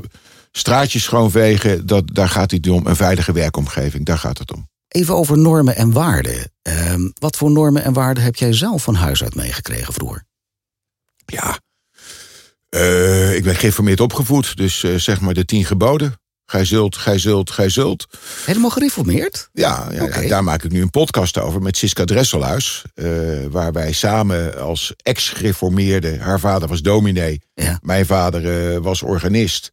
straatjes 0.53 1.03
schoonvegen, 1.03 1.87
dat, 1.87 2.05
daar 2.15 2.29
gaat 2.29 2.51
het 2.51 2.69
om. 2.69 2.87
Een 2.87 2.97
veilige 2.97 3.33
werkomgeving, 3.33 4.05
daar 4.05 4.19
gaat 4.19 4.39
het 4.39 4.53
om. 4.53 4.69
Even 4.89 5.15
over 5.15 5.39
normen 5.39 5.77
en 5.77 5.93
waarden. 5.93 6.53
Ehm, 6.63 7.09
wat 7.15 7.37
voor 7.37 7.51
normen 7.51 7.85
en 7.85 7.93
waarden 7.93 8.23
heb 8.23 8.37
jij 8.37 8.53
zelf 8.53 8.83
van 8.83 8.95
huis 8.95 9.23
uit 9.23 9.35
meegekregen 9.35 9.93
vroeger? 9.95 10.25
Ja, 11.27 11.59
Eh, 12.69 13.35
ik 13.37 13.43
ben 13.45 13.55
geïnformeerd 13.57 14.01
opgevoed, 14.01 14.57
dus 14.57 14.83
eh, 14.85 14.95
zeg 14.95 15.21
maar 15.21 15.35
de 15.35 15.45
tien 15.45 15.65
geboden. 15.65 16.15
Gij 16.55 16.65
zult, 16.65 16.97
gij 16.97 17.19
zult, 17.19 17.51
gij 17.51 17.69
zult. 17.69 18.07
Helemaal 18.45 18.71
gereformeerd? 18.71 19.49
Ja, 19.53 19.89
ja, 19.93 20.29
daar 20.29 20.45
maak 20.45 20.63
ik 20.63 20.71
nu 20.73 20.81
een 20.83 20.91
podcast 20.91 21.39
over 21.39 21.63
met 21.63 21.77
Siska 21.77 22.05
Dresselhuis. 22.05 22.83
eh, 22.95 23.07
waar 23.51 23.73
wij 23.73 23.93
samen 23.93 24.59
als 24.61 24.93
ex-gereformeerde... 25.03 26.19
haar 26.19 26.41
vader 26.41 26.69
was 26.69 26.83
dominee, 26.83 27.41
Ja. 27.55 27.79
mijn 27.83 28.07
vader 28.07 28.73
eh, 28.75 28.79
was 28.79 29.03
organist... 29.03 29.73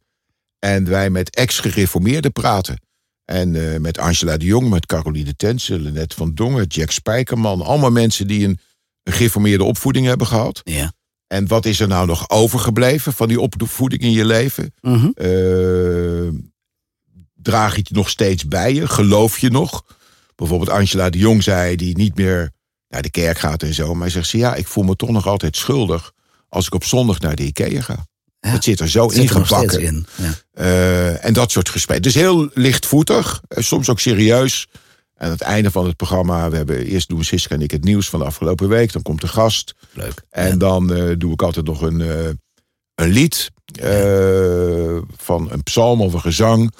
en 0.58 0.88
wij 0.88 1.10
met 1.10 1.36
ex-gereformeerden 1.36 2.32
praten. 2.32 2.82
En 3.24 3.72
eh, 3.72 3.78
met 3.80 3.98
Angela 3.98 4.36
de 4.36 4.44
Jong, 4.44 4.70
met 4.70 4.86
Caroline 4.86 5.36
Tense, 5.36 5.80
Lennet 5.80 6.14
van 6.14 6.34
Dongen... 6.34 6.66
Jack 6.66 6.90
Spijkerman, 6.90 7.62
allemaal 7.62 7.90
mensen 7.90 8.26
die 8.26 8.44
een, 8.44 8.58
een 9.02 9.12
gereformeerde 9.12 9.64
opvoeding 9.64 10.06
hebben 10.06 10.26
gehad. 10.26 10.60
Ja. 10.64 10.92
En 11.26 11.46
wat 11.46 11.64
is 11.66 11.80
er 11.80 11.88
nou 11.88 12.06
nog 12.06 12.30
overgebleven 12.30 13.12
van 13.12 13.28
die 13.28 13.40
opvoeding 13.40 14.02
in 14.02 14.10
je 14.12 14.24
leven? 14.24 14.74
Mhm. 14.80 15.10
Draag 17.42 17.72
je 17.72 17.78
het 17.78 17.90
nog 17.90 18.08
steeds 18.08 18.46
bij 18.48 18.74
je? 18.74 18.88
Geloof 18.88 19.38
je 19.38 19.50
nog? 19.50 19.84
bijvoorbeeld 20.36 20.70
Angela 20.70 21.10
de 21.10 21.18
Jong 21.18 21.42
zei, 21.42 21.76
die 21.76 21.96
niet 21.96 22.16
meer 22.16 22.50
naar 22.88 23.02
de 23.02 23.10
kerk 23.10 23.38
gaat 23.38 23.62
en 23.62 23.74
zo. 23.74 23.94
Maar 23.94 24.10
zegt 24.10 24.28
ze, 24.28 24.38
ja, 24.38 24.54
ik 24.54 24.66
voel 24.66 24.84
me 24.84 24.96
toch 24.96 25.08
nog 25.10 25.26
altijd 25.26 25.56
schuldig 25.56 26.12
als 26.48 26.66
ik 26.66 26.74
op 26.74 26.84
zondag 26.84 27.20
naar 27.20 27.36
de 27.36 27.42
Ikea 27.42 27.80
ga. 27.82 28.06
Ja, 28.40 28.50
het 28.50 28.64
zit 28.64 28.80
er 28.80 28.88
zo 28.88 29.06
ingebakken. 29.06 29.80
in. 29.80 30.06
Ja. 30.16 30.34
Eh, 30.52 31.24
en 31.24 31.32
dat 31.32 31.50
soort 31.50 31.68
gesprekken. 31.68 32.12
Dus 32.12 32.22
heel 32.22 32.50
lichtvoetig, 32.54 33.42
eh, 33.48 33.62
soms 33.62 33.88
ook 33.88 34.00
serieus. 34.00 34.68
En 35.14 35.24
aan 35.26 35.32
het 35.32 35.40
einde 35.40 35.70
van 35.70 35.86
het 35.86 35.96
programma, 35.96 36.50
we 36.50 36.56
hebben 36.56 36.84
eerst 36.86 37.08
doen 37.08 37.24
Siska 37.24 37.54
en 37.54 37.62
ik 37.62 37.70
het 37.70 37.84
nieuws 37.84 38.08
van 38.08 38.18
de 38.18 38.24
afgelopen 38.26 38.68
week. 38.68 38.92
Dan 38.92 39.02
komt 39.02 39.20
de 39.20 39.28
gast. 39.28 39.74
Leuk. 39.92 40.22
En 40.30 40.48
Ja. 40.50 40.56
dan 40.56 40.92
eh, 40.94 41.14
doe 41.18 41.32
ik 41.32 41.42
altijd 41.42 41.66
nog 41.66 41.80
een, 41.82 42.00
een 42.94 43.08
lied 43.10 43.50
van 45.16 45.50
een 45.50 45.62
psalm 45.62 46.00
of 46.00 46.12
een 46.12 46.20
gezang. 46.20 46.72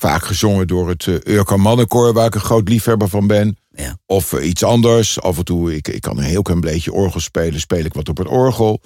Vaak 0.00 0.24
gezongen 0.24 0.66
door 0.66 0.88
het 0.88 1.06
uh, 1.06 1.16
Urka 1.24 1.56
Mannenkoor, 1.56 2.12
waar 2.12 2.26
ik 2.26 2.34
een 2.34 2.40
groot 2.40 2.68
liefhebber 2.68 3.08
van 3.08 3.26
ben. 3.26 3.56
Ja. 3.74 3.96
Of 4.06 4.32
eh, 4.32 4.48
iets 4.48 4.64
anders. 4.64 5.20
Af 5.20 5.38
en 5.38 5.44
toe, 5.44 5.74
ik, 5.74 5.88
ik 5.88 6.00
kan 6.00 6.18
een 6.18 6.24
heel 6.24 6.42
klein 6.42 6.60
beetje 6.60 6.92
orgel 6.92 7.20
spelen. 7.20 7.60
Speel 7.60 7.84
ik 7.84 7.94
wat 7.94 8.08
op 8.08 8.16
het 8.16 8.26
orgel. 8.28 8.80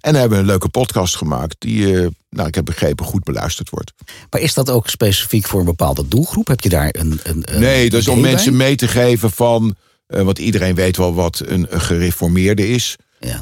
En 0.00 0.14
hebben 0.14 0.36
we 0.36 0.42
een 0.42 0.50
leuke 0.50 0.68
podcast 0.68 1.16
gemaakt. 1.16 1.56
Die, 1.58 2.00
eh, 2.00 2.06
nou, 2.30 2.48
ik 2.48 2.54
heb 2.54 2.64
begrepen, 2.64 3.04
goed 3.04 3.24
beluisterd 3.24 3.70
wordt. 3.70 3.92
Maar 4.30 4.40
is 4.40 4.54
dat 4.54 4.70
ook 4.70 4.88
specifiek 4.88 5.46
voor 5.46 5.60
een 5.60 5.66
bepaalde 5.66 6.08
doelgroep? 6.08 6.46
Heb 6.46 6.60
je 6.60 6.68
daar 6.68 6.94
een. 6.98 7.20
een, 7.22 7.42
een 7.44 7.60
Nee, 7.60 7.90
dat 7.90 8.00
is 8.00 8.08
om 8.08 8.20
mensen 8.20 8.56
mee 8.56 8.76
te 8.76 8.88
geven 8.88 9.30
van. 9.30 9.74
eh, 10.06 10.22
want 10.22 10.38
iedereen 10.38 10.74
weet 10.74 10.96
wel 10.96 11.14
wat 11.14 11.42
een, 11.46 11.66
een 11.70 11.80
gereformeerde 11.80 12.68
is. 12.68 12.96
Ja. 13.20 13.40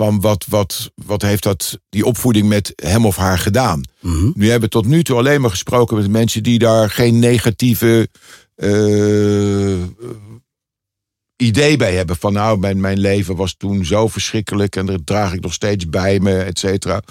Van 0.00 0.20
wat, 0.20 0.46
wat, 0.48 0.90
wat 0.94 1.22
heeft 1.22 1.42
dat, 1.42 1.80
die 1.88 2.04
opvoeding 2.04 2.48
met 2.48 2.72
hem 2.82 3.06
of 3.06 3.16
haar 3.16 3.38
gedaan? 3.38 3.82
Mhm. 4.00 4.30
Nu 4.34 4.50
hebben 4.50 4.68
we 4.68 4.74
tot 4.74 4.86
nu 4.86 5.02
toe 5.02 5.16
alleen 5.16 5.40
maar 5.40 5.50
gesproken 5.50 5.96
met 5.96 6.10
mensen 6.10 6.42
die 6.42 6.58
daar 6.58 6.90
geen 6.90 7.18
negatieve 7.18 8.08
eh, 8.54 9.82
idee 11.36 11.76
bij 11.76 11.94
hebben. 11.94 12.16
Van 12.16 12.32
nou, 12.32 12.58
mijn, 12.58 12.80
mijn 12.80 12.98
leven 12.98 13.36
was 13.36 13.54
toen 13.56 13.84
zo 13.84 14.08
verschrikkelijk 14.08 14.76
en 14.76 14.86
dat 14.86 15.06
draag 15.06 15.32
ik 15.32 15.40
nog 15.40 15.52
steeds 15.52 15.88
bij 15.88 16.20
me, 16.20 16.38
et 16.38 16.58
cetera. 16.58 17.02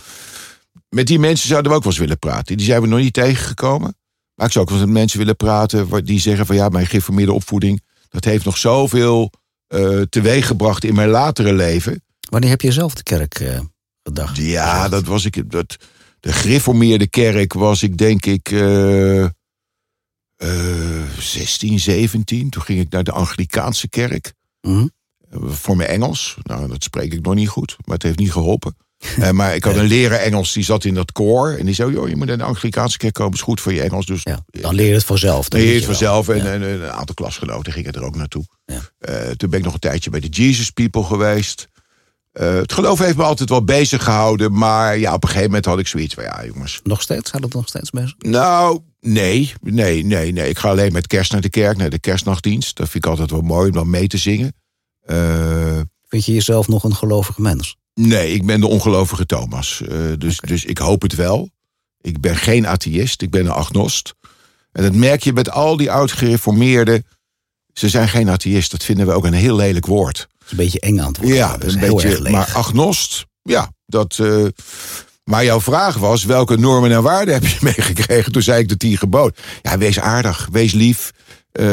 Met 0.89 1.08
die 1.08 1.19
mensen 1.19 1.48
zouden 1.48 1.72
we 1.72 1.77
ook 1.77 1.84
wel 1.84 1.91
eens 1.91 2.01
willen 2.01 2.19
praten. 2.19 2.58
Die 2.58 2.65
zijn 2.65 2.81
we 2.81 2.88
nog 2.88 3.00
niet 3.00 3.13
tegengekomen. 3.13 3.96
Maar 4.36 4.46
ik 4.46 4.51
zou 4.53 4.65
ook 4.65 4.72
wel 4.72 4.79
eens 4.79 4.89
met 4.89 5.00
mensen 5.00 5.19
willen 5.19 5.36
praten 5.36 6.05
die 6.05 6.19
zeggen 6.19 6.46
van 6.46 6.55
ja, 6.55 6.69
mijn 6.69 6.86
gereformeerde 6.86 7.34
opvoeding, 7.34 7.81
dat 8.10 8.24
heeft 8.24 8.46
nog 8.46 8.58
zoveel 8.58 9.31
eh 9.67 10.01
teweeggebracht 10.01 10.84
in 10.84 10.96
mijn 10.96 11.10
latere 11.10 11.53
leven. 11.53 12.03
Wanneer 12.29 12.50
heb 12.50 12.62
je 12.62 12.71
zelf 12.71 12.93
de 12.93 13.03
kerk 13.03 13.39
eh, 13.39 13.59
gedacht? 14.03 14.38
Ja, 14.38 14.89
dat 14.89 15.05
was 15.05 15.25
ik. 15.25 15.51
Dat, 15.51 15.77
de 16.19 16.33
gereformeerde 16.33 17.07
kerk 17.07 17.53
was 17.53 17.83
ik 17.83 17.98
denk 17.98 18.25
ik 18.25 18.51
eh, 18.51 19.24
eh, 19.24 19.31
16, 21.19 21.79
17. 21.79 22.50
Toen 22.50 22.62
ging 22.62 22.79
ik 22.79 22.89
naar 22.91 23.03
de 23.03 23.12
Anglikaanse 23.12 23.89
kerk 23.89 24.33
Mhm. 24.62 24.88
voor 25.45 25.77
mijn 25.77 25.89
Engels. 25.89 26.38
Nou, 26.43 26.67
dat 26.67 26.83
spreek 26.83 27.13
ik 27.13 27.21
nog 27.21 27.36
niet 27.36 27.50
goed, 27.50 27.75
maar 27.86 27.93
het 27.95 28.03
heeft 28.03 28.19
niet 28.19 28.31
geholpen. 28.31 28.75
Eh, 29.19 29.29
maar 29.31 29.55
ik 29.55 29.63
had 29.63 29.75
een 29.75 29.86
leraar 29.86 30.19
Engels, 30.19 30.53
die 30.53 30.63
zat 30.63 30.83
in 30.83 30.93
dat 30.93 31.12
koor. 31.12 31.51
En 31.51 31.65
die 31.65 31.75
zei, 31.75 31.91
joh, 31.91 32.09
je 32.09 32.15
moet 32.15 32.27
naar 32.27 32.38
de 32.38 32.43
Anglikaanse 32.43 32.98
kerk 32.98 33.13
komen, 33.13 33.33
is 33.33 33.41
goed 33.41 33.62
voor 33.62 33.74
je 33.74 33.81
Engels. 33.81 34.05
Dus 34.05 34.21
Ja, 34.24 34.45
dan 34.45 34.75
leer 34.75 34.88
je 34.88 34.93
het 34.93 35.03
vanzelf. 35.03 35.50
dan 35.50 35.59
weet 35.59 35.69
je 35.69 35.75
het 35.75 35.86
vanzelf. 35.86 36.29
En, 36.29 36.38
Ja. 36.38 36.43
en 36.53 36.62
een 36.62 36.89
aantal 36.91 37.15
klasgenoten 37.15 37.74
gingen 37.74 37.93
er 37.93 38.03
ook 38.03 38.15
naartoe. 38.15 38.43
Ja. 38.65 38.81
Eh, 38.98 39.29
toen 39.29 39.50
ben 39.50 39.59
ik 39.59 39.65
nog 39.65 39.74
een 39.74 39.79
tijdje 39.79 40.09
bij 40.09 40.19
de 40.19 40.27
Jesus 40.27 40.69
People 40.69 41.03
geweest. 41.03 41.67
Eh, 42.31 42.53
het 42.55 42.74
geloof 42.74 43.00
heeft 43.00 43.17
me 43.17 43.24
altijd 43.24 43.50
wel 43.50 43.63
bezig 43.63 44.03
gehouden. 44.03 44.53
Maar 44.57 44.98
ja, 44.98 45.13
op 45.13 45.21
een 45.24 45.27
gegeven 45.29 45.48
moment 45.50 45.65
had 45.65 45.79
ik 45.79 45.88
zoiets 45.88 46.13
van... 46.13 46.24
Ja, 46.24 46.45
jongens. 46.45 46.79
Nog 46.83 47.01
steeds? 47.01 47.29
Gaat 47.31 47.43
het 47.43 47.53
nog 47.53 47.67
steeds 47.67 47.89
bezig? 47.89 48.15
Nou, 48.17 48.79
nee, 49.00 49.53
nee, 49.62 50.03
nee, 50.05 50.31
nee. 50.31 50.50
Ik 50.50 50.57
ga 50.57 50.69
alleen 50.69 50.91
met 50.91 51.07
kerst 51.07 51.31
naar 51.31 51.41
de 51.41 51.50
kerk, 51.50 51.77
naar 51.77 51.89
de 51.89 52.00
kerstnachtdienst. 52.00 52.75
Dat 52.77 52.89
vind 52.89 53.03
ik 53.03 53.09
altijd 53.09 53.31
wel 53.31 53.41
mooi 53.41 53.67
om 53.67 53.74
dan 53.74 53.89
mee 53.89 54.07
te 54.07 54.17
zingen. 54.17 54.53
Eh, 55.01 55.79
Vind 56.07 56.25
je 56.25 56.33
jezelf 56.33 56.67
nog 56.67 56.83
een 56.83 56.95
gelovig 56.95 57.38
mens? 57.38 57.77
nee, 57.93 58.33
ik 58.33 58.45
ben 58.45 58.59
de 58.59 58.67
ongelovige 58.67 59.25
Thomas. 59.25 59.81
Eh, 59.81 59.98
dus, 60.17 60.39
dus 60.39 60.65
ik 60.65 60.77
hoop 60.77 61.01
het 61.01 61.15
wel. 61.15 61.50
Ik 62.01 62.19
ben 62.21 62.36
geen 62.36 62.67
atheïst, 62.67 63.21
ik 63.21 63.29
ben 63.29 63.45
een 63.45 63.51
agnost. 63.51 64.13
En 64.71 64.83
dat 64.83 64.93
merk 64.93 65.24
je 65.24 65.33
met 65.33 65.50
al 65.51 65.77
die 65.77 65.91
oud-gereformeerden. 65.91 67.05
Ze 67.74 67.89
zijn 67.89 68.09
geen 68.09 68.29
atheïst, 68.29 68.71
dat 68.71 68.83
vinden 68.83 69.05
we 69.05 69.12
ook 69.13 69.25
een 69.25 69.33
heel 69.33 69.55
lelijk 69.55 69.86
woord. 69.86 70.27
Is 70.51 70.58
een 70.58 70.63
beetje 70.63 70.79
eng 70.79 71.00
aan 71.00 71.08
het 71.08 71.18
worden. 71.18 71.36
Ja, 71.36 71.51
Dat 71.58 71.63
is 71.63 71.74
een 71.74 71.79
beetje. 71.79 72.29
Maar 72.29 72.50
agnost, 72.53 73.25
ja, 73.41 73.72
dat. 73.86 74.18
eh, 74.22 74.46
maar 75.24 75.44
jouw 75.46 75.62
vraag 75.62 75.96
was: 75.98 76.24
welke 76.25 76.58
normen 76.58 76.91
en 76.91 77.03
waarden 77.03 77.34
heb 77.34 77.46
je 77.46 77.58
meegekregen? 77.75 78.32
Toen 78.32 78.41
zei 78.41 78.62
ik 78.62 78.70
de 78.70 78.77
tien 78.77 78.98
geboden. 78.98 79.36
Ja, 79.62 79.77
wees 79.77 80.00
aardig, 80.00 80.48
wees 80.51 80.74
lief, 80.74 81.12
eh, 81.51 81.65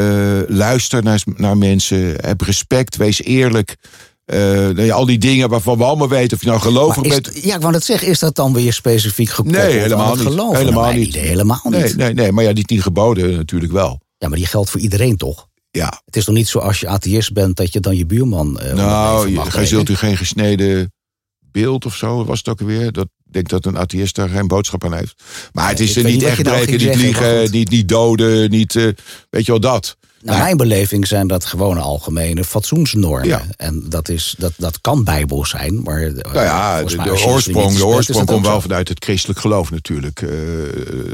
luister 0.46 1.02
naar, 1.02 1.22
naar 1.36 1.56
mensen, 1.56 2.14
heb 2.20 2.40
respect, 2.40 2.96
wees 2.96 3.22
eerlijk. 3.22 3.76
Eh, 4.24 4.38
nou 4.40 4.82
ja, 4.82 4.94
al 4.94 5.06
die 5.06 5.18
dingen 5.18 5.48
waarvan 5.48 5.78
we 5.78 5.84
allemaal 5.84 6.08
weten 6.08 6.36
of 6.36 6.42
je 6.42 6.48
nou 6.48 6.60
gelovig 6.60 7.02
is- 7.02 7.08
bent. 7.20 7.44
ja, 7.44 7.54
ik 7.54 7.60
wou 7.60 7.72
net 7.72 7.84
zeggen, 7.84 8.08
is 8.08 8.18
dat 8.18 8.34
dan 8.34 8.52
weer 8.52 8.72
specifiek 8.72 9.28
gekoppeld 9.28 9.64
Nee, 9.64 9.78
helemaal 9.78 10.04
aan 10.04 10.10
het 10.10 10.18
niet. 10.20 10.28
geloof? 10.28 10.56
Helemaal 10.56 10.82
Nou, 10.84 10.96
niet. 10.96 11.08
idee 11.08 11.22
helemaal 11.26 11.60
niet. 11.64 11.72
Nee, 11.72 11.94
nee, 11.94 12.14
nee, 12.14 12.32
maar 12.32 12.44
ja, 12.44 12.52
die 12.52 12.64
tien 12.64 12.82
geboden 12.82 13.34
natuurlijk 13.36 13.72
wel. 13.72 14.00
Ja, 14.18 14.28
maar 14.28 14.38
die 14.38 14.46
geldt 14.46 14.70
voor 14.70 14.80
iedereen 14.80 15.16
toch? 15.16 15.48
Ja, 15.76 16.02
Het 16.04 16.16
is 16.16 16.24
toch 16.24 16.34
niet 16.34 16.48
zo 16.48 16.58
als 16.58 16.80
je 16.80 16.88
atheïst 16.88 17.32
bent 17.32 17.56
dat 17.56 17.72
je 17.72 17.80
dan 17.80 17.96
je 17.96 18.06
buurman. 18.06 18.60
eh, 18.60 18.74
nou, 18.74 19.30
je, 19.30 19.66
zult 19.66 19.88
u 19.88 19.94
geen 19.94 20.16
gesneden 20.16 20.92
beeld 21.40 21.86
of 21.86 21.94
zo, 21.96 22.24
was 22.24 22.38
het 22.38 22.48
ook 22.48 22.60
weer. 22.60 22.92
Dat 22.92 23.04
ik 23.04 23.32
denk 23.32 23.48
dat 23.48 23.64
een 23.66 23.78
atheïst 23.78 24.14
daar 24.14 24.28
geen 24.28 24.46
boodschap 24.46 24.84
aan 24.84 24.94
heeft. 24.94 25.22
Maar 25.52 25.68
het 25.68 25.80
is 25.80 25.96
er 25.96 26.04
niet 26.04 26.22
echt 26.22 26.42
nou 26.42 26.56
breken, 26.56 26.86
niet 26.86 26.96
liegen, 26.96 27.50
niet, 27.50 27.70
niet 27.70 27.88
doden, 27.88 28.50
niet. 28.50 28.76
eh, 28.76 28.84
weet 29.30 29.46
je 29.46 29.52
wel 29.52 29.60
dat. 29.60 29.96
Naar 30.26 30.38
mijn 30.38 30.56
beleving 30.56 31.06
zijn 31.06 31.26
dat 31.26 31.44
gewoon 31.44 31.78
algemene 31.78 32.44
fatsoensnormen. 32.44 33.28
Ja. 33.28 33.44
En 33.56 33.88
dat, 33.88 34.08
is, 34.08 34.34
dat, 34.38 34.52
dat 34.56 34.80
kan 34.80 35.04
bijbel 35.04 35.44
zijn, 35.46 35.82
maar... 35.82 36.02
eh, 36.02 36.12
Nou 36.14 36.34
ja, 36.44 36.82
de, 36.82 37.10
oorsprong, 37.26 37.76
de 37.76 37.86
oorsprong 37.86 38.26
komt 38.26 38.46
wel 38.46 38.60
vanuit 38.60 38.88
het 38.88 39.04
christelijk 39.04 39.38
geloof 39.38 39.70
natuurlijk. 39.70 40.22
eh, 40.22 40.28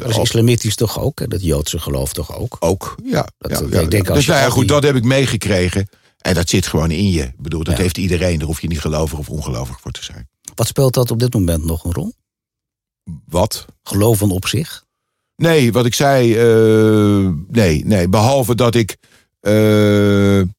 Dat 0.01 0.11
is 0.11 0.19
islamitisch 0.19 0.75
toch 0.75 0.99
ook? 1.01 1.31
Dat 1.31 1.43
Joodse 1.43 1.79
geloof 1.79 2.13
toch 2.13 2.37
ook? 2.39 2.57
ook, 2.61 2.95
ja. 3.05 3.27
Dat- 3.39 3.65
ja, 3.71 3.81
ik 3.81 3.91
denk 3.91 4.07
als 4.09 4.17
Dus 4.19 4.27
nou 4.27 4.41
ja, 4.41 4.49
goed, 4.49 4.59
die- 4.59 4.69
dat 4.71 4.83
heb 4.83 4.97
ik 4.97 5.05
meegekregen. 5.05 5.89
En 6.21 6.35
dat 6.35 6.49
zit 6.49 6.67
gewoon 6.67 6.91
in 6.91 7.11
je. 7.11 7.23
Ik 7.23 7.41
bedoel, 7.41 7.65
dat 7.65 7.77
heeft 7.77 7.99
iedereen. 7.99 8.39
Daar 8.39 8.47
hoef 8.47 8.61
je 8.61 8.69
niet 8.69 8.81
gelovig 8.81 9.19
of 9.19 9.29
ongelovig 9.29 9.81
voor 9.81 9.91
te 9.91 10.05
zijn. 10.05 10.29
Wat 10.55 10.67
speelt 10.67 10.95
dat 10.95 11.11
op 11.11 11.19
dit 11.19 11.35
moment 11.35 11.65
nog 11.65 11.85
een 11.85 11.93
rol? 11.93 12.13
Wat? 13.27 13.65
Geloven 13.83 14.31
op 14.31 14.47
zich? 14.47 14.85
Nee, 15.37 15.73
wat 15.73 15.87
ik 15.87 15.95
zei, 15.95 16.35
eh, 16.37 17.29
nee, 17.49 17.85
nee. 17.87 18.09
Behalve 18.09 18.55
dat 18.55 18.75
ik, 18.75 18.97
eh, 19.41 19.53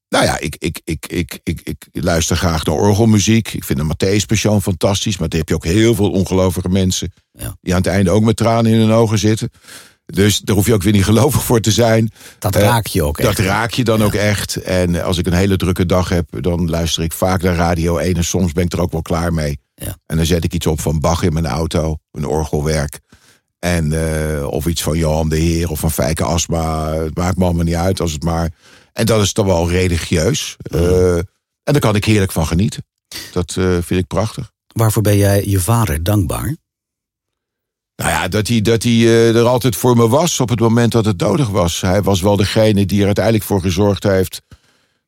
nou 0.10 0.25
ja, 0.25 0.39
ik, 0.39 0.56
ik, 0.60 0.82
ik, 0.84 1.06
ik, 1.08 1.39
ik, 1.44 1.62
ik 1.63 1.88
luister 1.92 2.36
graag 2.36 2.65
naar 2.65 2.75
orgelmuziek. 2.75 3.53
Ik 3.53 3.63
vind 3.63 3.80
de 3.80 3.86
Matthäus 3.86 4.25
Passion 4.25 4.62
fantastisch, 4.62 5.18
maar 5.18 5.30
dan 5.30 5.39
heb 5.39 5.50
je 5.50 5.56
ook 5.56 5.63
heel 5.65 5.96
veel 5.96 6.12
ongelovige 6.12 6.70
mensen 6.70 7.13
Ja. 7.32 7.56
die 7.62 7.74
aan 7.74 7.82
het 7.82 7.89
einde 7.89 8.12
ook 8.12 8.24
met 8.24 8.36
tranen 8.36 8.72
in 8.72 8.80
hun 8.80 8.92
ogen 8.92 9.18
zitten. 9.20 9.50
Dus 10.06 10.39
daar 10.39 10.56
hoef 10.56 10.65
je 10.65 10.74
ook 10.74 10.84
weer 10.84 10.94
niet 10.94 11.03
gelovig 11.03 11.44
voor 11.44 11.60
te 11.60 11.72
zijn. 11.72 12.12
Dat 12.39 12.56
Eh, 12.56 12.62
raak 12.62 12.88
je 12.88 13.03
ook 13.03 13.18
Dat 13.22 13.30
echt. 13.30 13.39
raak 13.39 13.72
je 13.72 13.84
dan 13.84 14.03
ook 14.03 14.13
echt. 14.13 14.56
En 14.56 15.03
als 15.03 15.18
ik 15.18 15.25
een 15.25 15.34
hele 15.34 15.58
drukke 15.58 15.86
dag 15.86 16.10
heb, 16.10 16.27
dan 16.44 16.70
luister 16.70 17.03
ik 17.03 17.13
vaak 17.13 17.42
naar 17.42 17.56
Radio 17.56 17.98
1. 17.98 18.13
En 18.15 18.24
soms 18.24 18.51
ben 18.51 18.63
ik 18.63 18.74
er 18.74 18.82
ook 18.82 18.92
wel 18.92 19.01
klaar 19.01 19.34
mee. 19.34 19.60
Ja. 19.75 19.98
En 20.06 20.18
dan 20.18 20.25
zet 20.25 20.44
ik 20.44 20.53
iets 20.53 20.68
op 20.68 20.82
van 20.82 21.00
Bach 21.00 21.24
in 21.24 21.34
mijn 21.34 21.46
auto, 21.46 21.98
een 22.12 22.25
orgelwerk. 22.27 23.00
En, 23.63 23.91
eh, 23.93 24.48
of 24.48 24.65
iets 24.65 24.84
van 24.84 24.98
Johan 24.98 25.29
de 25.29 25.38
Heer 25.38 25.70
of 25.70 25.79
van 25.79 25.91
Fijke 25.91 26.24
Asma. 26.24 26.93
Het 26.93 27.15
maakt 27.17 27.38
me 27.38 27.43
allemaal 27.43 27.63
niet 27.63 27.75
uit 27.75 28.00
als 28.01 28.12
het 28.12 28.24
maar. 28.24 28.51
En 28.93 29.05
dat 29.05 29.22
is 29.22 29.34
dan 29.34 29.46
wel 29.46 29.70
religieus. 29.70 30.55
Eh, 30.63 31.15
en 31.17 31.24
daar 31.63 31.79
kan 31.79 31.96
ik 31.96 32.05
heerlijk 32.05 32.32
van 32.32 32.48
genieten. 32.48 32.86
Dat 33.32 33.55
eh, 33.58 33.65
vind 33.82 34.00
ik 34.00 34.08
prachtig. 34.08 34.51
Waarvoor 34.74 35.01
ben 35.01 35.17
jij 35.17 35.46
je 35.46 35.60
vader 35.60 36.03
dankbaar? 36.03 36.55
Nou 37.96 38.10
ja, 38.12 38.27
dat 38.27 38.48
hij, 38.48 38.62
dat 38.62 38.84
hij 38.84 39.08
er 39.36 39.46
altijd 39.46 39.75
voor 39.75 39.96
me 39.98 40.08
was 40.08 40.39
op 40.39 40.50
het 40.50 40.60
moment 40.60 40.91
dat 40.91 41.05
het 41.05 41.20
nodig 41.20 41.50
was. 41.50 41.82
Hij 41.82 42.01
was 42.01 42.22
wel 42.22 42.36
degene 42.36 42.86
die 42.86 43.00
er 43.00 43.05
uiteindelijk 43.05 43.46
voor 43.46 43.62
gezorgd 43.62 44.03
heeft 44.03 44.41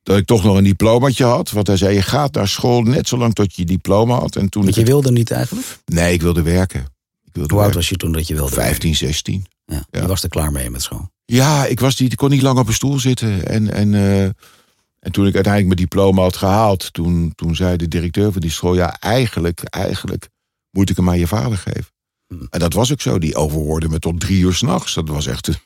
dat 0.02 0.16
ik 0.18 0.26
toch 0.26 0.44
nog 0.44 0.56
een 0.56 0.64
diplomaatje 0.64 1.24
had. 1.24 1.50
Want 1.50 1.66
hij 1.66 1.76
zei, 1.76 1.94
je 1.94 2.02
gaat 2.02 2.34
naar 2.34 2.48
school 2.48 2.82
net 2.82 3.08
zolang 3.08 3.32
tot 3.34 3.54
je 3.54 3.62
je 3.62 3.66
diploma 3.68 4.14
had. 4.18 4.36
En 4.36 4.48
toen 4.48 4.62
Want 4.62 4.74
je 4.74 4.80
het- 4.80 4.90
wilde 4.90 5.12
niet 5.12 5.30
eigenlijk? 5.30 5.66
Nee, 5.84 6.12
ik 6.12 6.22
wilde 6.22 6.42
werken. 6.42 6.94
Wilde 7.36 7.54
Hoe 7.54 7.62
oud 7.62 7.74
was 7.74 7.88
je 7.88 7.96
toen 7.96 8.12
dat 8.12 8.26
je 8.26 8.34
wilde? 8.34 8.52
15, 8.52 8.94
16. 8.94 9.46
Ja, 9.64 9.86
Ja. 9.90 10.00
Je 10.00 10.06
was 10.06 10.22
er 10.22 10.28
klaar 10.28 10.52
mee 10.52 10.70
met 10.70 10.82
school. 10.82 11.10
Ja, 11.24 11.64
ik, 11.66 11.80
was 11.80 12.00
ik 12.00 12.16
kon 12.16 12.30
niet 12.30 12.42
lang 12.42 12.58
op 12.58 12.66
een 12.68 12.74
stoel 12.74 12.98
zitten. 12.98 13.46
En, 13.46 13.72
en, 13.72 13.94
eh, 13.94 14.22
en 14.24 15.12
toen 15.12 15.26
ik 15.26 15.34
uiteindelijk 15.34 15.66
mijn 15.66 15.88
diploma 15.88 16.22
had 16.22 16.36
gehaald... 16.36 16.92
Toen, 16.92 17.32
toen 17.34 17.54
zei 17.56 17.76
de 17.76 17.88
directeur 17.88 18.32
van 18.32 18.40
die 18.40 18.50
school... 18.50 18.74
ja, 18.74 18.96
eigenlijk, 19.00 19.62
eigenlijk 19.62 20.28
moet 20.70 20.90
ik 20.90 20.96
hem 20.96 21.08
aan 21.08 21.18
je 21.18 21.26
vader 21.26 21.58
geven. 21.58 21.86
Hmm. 22.28 22.46
En 22.50 22.58
dat 22.60 22.72
was 22.72 22.92
ook 22.92 23.00
zo. 23.00 23.18
Die 23.18 23.34
overhoorde 23.36 23.88
me 23.88 23.98
tot 23.98 24.20
drie 24.20 24.40
uur 24.40 24.54
s'nachts. 24.54 24.94
Dat 24.94 25.08
was 25.08 25.26
echt 25.26 25.48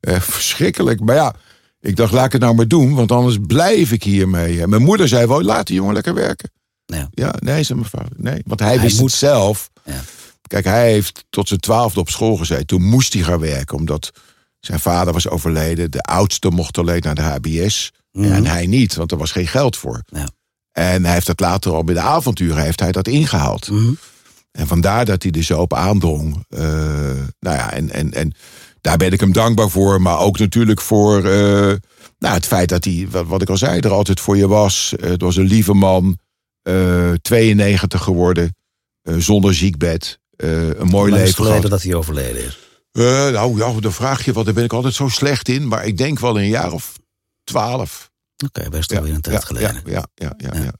eh, 0.00 0.20
verschrikkelijk. 0.20 1.00
Maar 1.00 1.14
ja, 1.14 1.34
ik 1.80 1.96
dacht, 1.96 2.12
laat 2.12 2.26
ik 2.26 2.32
het 2.32 2.40
nou 2.40 2.54
maar 2.54 2.68
doen... 2.68 2.94
want 2.94 3.12
anders 3.12 3.36
blijf 3.46 3.92
ik 3.92 4.02
hiermee. 4.02 4.66
Mijn 4.66 4.82
moeder 4.82 5.08
zei 5.08 5.26
wel, 5.26 5.42
laat 5.42 5.66
die 5.66 5.76
jongen 5.76 5.94
lekker 5.94 6.14
werken. 6.14 6.50
Ja. 6.86 7.08
Ja, 7.10 7.34
nee, 7.38 7.62
zei 7.62 7.78
mijn 7.78 7.90
vader. 7.90 8.12
Nee, 8.16 8.42
want 8.46 8.60
hij, 8.60 8.68
Hij 8.72 8.80
wist 8.80 9.00
moet- 9.00 9.10
het 9.10 9.18
zelf. 9.18 9.70
Ja. 9.84 10.00
Kijk, 10.50 10.64
hij 10.64 10.92
heeft 10.92 11.24
tot 11.28 11.48
zijn 11.48 11.60
twaalfde 11.60 12.00
op 12.00 12.08
school 12.08 12.36
gezeten. 12.36 12.66
Toen 12.66 12.82
moest 12.82 13.12
hij 13.12 13.22
gaan 13.22 13.40
werken, 13.40 13.76
omdat 13.76 14.10
Zijn 14.60 14.80
vader 14.80 15.12
was 15.12 15.28
overleden. 15.28 15.90
De 15.90 16.02
oudste 16.02 16.48
mocht 16.48 16.78
alleen 16.78 17.00
naar 17.04 17.14
de 17.14 17.22
HBS. 17.22 17.92
En 18.12 18.46
hij 18.46 18.66
niet, 18.66 18.94
want 18.94 19.12
er 19.12 19.18
was 19.18 19.32
geen 19.32 19.46
geld 19.46 19.76
voor. 19.76 20.02
Ja. 20.06 20.28
En 20.72 21.04
hij 21.04 21.14
heeft 21.14 21.26
dat 21.26 21.40
later 21.40 21.72
al 21.72 21.84
bij 21.84 21.94
de 21.94 22.00
avonturen 22.00 22.62
heeft 22.62 22.80
hij 22.80 22.92
dat 22.92 23.08
ingehaald. 23.08 23.70
Mhm. 23.70 23.92
En 24.52 24.66
vandaar 24.66 25.04
dat 25.04 25.22
hij 25.22 25.32
er 25.32 25.42
zo 25.42 25.60
op 25.60 25.74
aandrong. 25.74 26.44
Eh, 26.48 26.62
nou 27.40 27.56
ja, 27.56 27.72
en, 27.72 27.90
en, 27.90 28.12
en 28.12 28.32
daar 28.80 28.96
ben 28.96 29.12
ik 29.12 29.20
hem 29.20 29.32
dankbaar 29.32 29.70
voor. 29.70 30.00
Maar 30.02 30.18
ook 30.18 30.38
natuurlijk 30.38 30.80
voor 30.80 31.24
eh, 31.24 31.74
nou, 32.18 32.34
het 32.34 32.46
feit 32.46 32.68
dat 32.68 32.84
hij, 32.84 33.06
wat, 33.10 33.26
wat 33.26 33.42
ik 33.42 33.48
al 33.48 33.56
zei, 33.56 33.80
er 33.80 33.92
altijd 33.92 34.20
voor 34.20 34.36
je 34.36 34.48
was. 34.48 34.94
Eh, 34.96 35.10
het 35.10 35.20
was 35.22 35.36
een 35.36 35.46
lieve 35.46 35.74
man. 35.74 36.18
eh 36.62 37.12
92 37.22 38.02
geworden. 38.02 38.54
zonder 39.02 39.54
ziekbed. 39.54 40.18
Eh, 40.40 40.68
een 40.68 40.86
mooi 40.86 41.12
leven 41.12 41.34
geleden 41.34 41.56
gehad. 41.56 41.70
dat 41.70 41.82
hij 41.82 41.94
overleden 41.94 42.44
is. 42.44 42.58
Eh, 42.92 43.02
nou 43.28 43.58
ja, 43.58 43.80
dan 43.80 43.92
vraag 43.92 44.24
je 44.24 44.32
wat, 44.32 44.44
daar 44.44 44.54
ben 44.54 44.64
ik 44.64 44.72
altijd 44.72 44.94
zo 44.94 45.08
slecht 45.08 45.48
in. 45.48 45.68
Maar 45.68 45.86
ik 45.86 45.96
denk 45.96 46.18
wel 46.18 46.38
een 46.38 46.48
jaar 46.48 46.72
of 46.72 46.98
twaalf. 47.44 48.10
Oké, 48.44 48.68
best 48.68 48.90
wel 48.90 49.02
weer 49.02 49.14
een 49.14 49.20
tijd 49.20 49.44
geleden. 49.44 49.82
ja, 49.84 50.06
ja, 50.14 50.32
ja, 50.38 50.52
ja, 50.52 50.62
ja. 50.62 50.72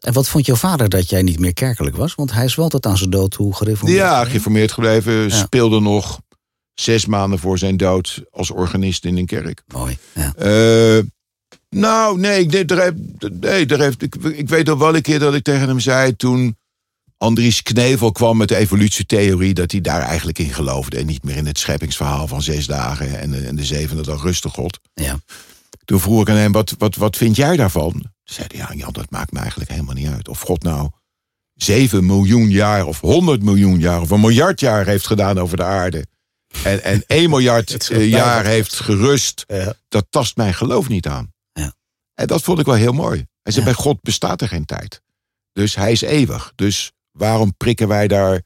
En 0.00 0.12
wat 0.12 0.28
vond 0.28 0.46
jouw 0.46 0.56
vader 0.56 0.88
dat 0.88 1.10
jij 1.10 1.22
niet 1.22 1.38
meer 1.38 1.52
kerkelijk 1.52 1.96
was? 1.96 2.14
Want 2.14 2.32
hij 2.32 2.44
is 2.44 2.54
wel 2.54 2.68
tot 2.68 2.86
aan 2.86 2.96
zijn 2.96 3.10
dood 3.10 3.30
toe 3.30 3.54
gereformeerd. 3.54 3.98
Ja, 3.98 4.08
geweest. 4.10 4.28
geïnformeerd 4.28 4.72
gebleven. 4.72 5.12
Ja. 5.12 5.28
Speelde 5.28 5.80
nog 5.80 6.20
zes 6.74 7.06
maanden 7.06 7.38
voor 7.38 7.58
zijn 7.58 7.76
dood 7.76 8.22
als 8.30 8.50
organist 8.50 9.04
in 9.04 9.16
een 9.16 9.26
kerk. 9.26 9.62
Mooi. 9.66 9.98
Ja. 10.14 10.34
Eh, 10.34 11.04
nou, 11.68 12.18
nee, 12.18 12.46
ik, 12.46 12.70
er 12.70 12.82
heeft, 12.82 13.32
nee 13.40 13.66
er 13.66 13.80
heeft, 13.80 14.02
ik, 14.02 14.14
ik 14.14 14.48
weet 14.48 14.66
nog 14.66 14.78
wel 14.78 14.94
een 14.94 15.02
keer 15.02 15.18
dat 15.18 15.34
ik 15.34 15.42
tegen 15.42 15.68
hem 15.68 15.80
zei 15.80 16.16
toen 16.16 16.56
Andries 17.18 17.62
Knevel 17.62 18.12
kwam 18.12 18.36
met 18.36 18.48
de 18.48 18.56
evolutietheorie, 18.56 19.54
dat 19.54 19.70
hij 19.70 19.80
daar 19.80 20.00
eigenlijk 20.02 20.38
in 20.38 20.52
geloofde. 20.54 20.96
En 20.98 21.06
niet 21.06 21.22
meer 21.24 21.36
in 21.36 21.46
het 21.46 21.58
scheppingsverhaal 21.58 22.26
van 22.28 22.42
zes 22.42 22.66
dagen 22.66 23.18
en 23.20 23.30
de, 23.30 23.46
en 23.46 23.56
de 23.56 23.64
zevende 23.64 24.02
dag 24.02 24.22
rustig 24.22 24.52
God. 24.52 24.78
ja. 24.94 25.18
Toen 25.84 26.00
vroeg 26.00 26.20
ik 26.20 26.28
aan 26.28 26.36
hem, 26.36 26.52
wat, 26.52 26.74
wat, 26.78 26.96
wat 26.96 27.16
vind 27.16 27.36
jij 27.36 27.56
daarvan? 27.56 27.92
Toen 27.92 28.10
zei 28.24 28.46
hij, 28.50 28.58
ja, 28.58 28.74
Jan, 28.74 28.92
dat 28.92 29.10
maakt 29.10 29.32
me 29.32 29.38
eigenlijk 29.38 29.70
helemaal 29.70 29.94
niet 29.94 30.08
uit. 30.08 30.28
Of 30.28 30.40
God 30.40 30.62
nou 30.62 30.90
7 31.54 32.06
miljoen 32.06 32.50
jaar 32.50 32.86
of 32.86 33.00
100 33.00 33.42
miljoen 33.42 33.78
jaar 33.78 34.00
of 34.00 34.10
een 34.10 34.20
miljard 34.20 34.60
jaar 34.60 34.86
heeft 34.86 35.06
gedaan 35.06 35.38
over 35.38 35.56
de 35.56 35.64
aarde. 35.64 36.06
En, 36.64 36.82
en 36.82 37.04
1 37.22 37.30
miljard 37.30 37.90
eh, 37.90 38.08
jaar 38.08 38.44
heeft 38.44 38.74
gerust. 38.80 39.44
Ja. 39.46 39.74
Dat 39.88 40.06
tast 40.10 40.36
mijn 40.36 40.54
geloof 40.54 40.88
niet 40.88 41.06
aan. 41.06 41.32
Ja. 41.52 41.72
En 42.14 42.26
dat 42.26 42.42
vond 42.42 42.58
ik 42.58 42.66
wel 42.66 42.74
heel 42.74 42.92
mooi. 42.92 43.26
Hij 43.42 43.52
zei, 43.52 43.64
Ja. 43.66 43.72
bij 43.72 43.82
God 43.82 44.00
bestaat 44.02 44.40
er 44.40 44.48
geen 44.48 44.64
tijd. 44.64 45.02
Dus 45.52 45.74
hij 45.74 45.92
is 45.92 46.00
eeuwig. 46.00 46.52
Dus 46.54 46.92
waarom 47.18 47.56
prikken 47.56 47.88
wij 47.88 48.08
daar 48.08 48.42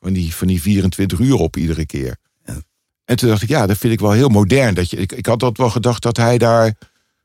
van 0.00 0.12
die, 0.12 0.34
van 0.34 0.46
die 0.46 0.62
24 0.62 1.18
uur 1.18 1.34
op 1.34 1.56
iedere 1.56 1.86
keer? 1.86 2.16
Ja. 2.44 2.62
En 3.04 3.16
toen 3.16 3.28
dacht 3.28 3.42
ik, 3.42 3.48
ja, 3.48 3.66
dat 3.66 3.78
vind 3.78 3.92
ik 3.92 4.00
wel 4.00 4.12
heel 4.12 4.28
modern. 4.28 4.74
Dat 4.74 4.90
je, 4.90 4.96
ik, 4.96 5.12
ik 5.12 5.26
had 5.26 5.40
dat 5.40 5.56
wel 5.56 5.70
gedacht 5.70 6.02
dat 6.02 6.16
hij 6.16 6.38
daar 6.38 6.74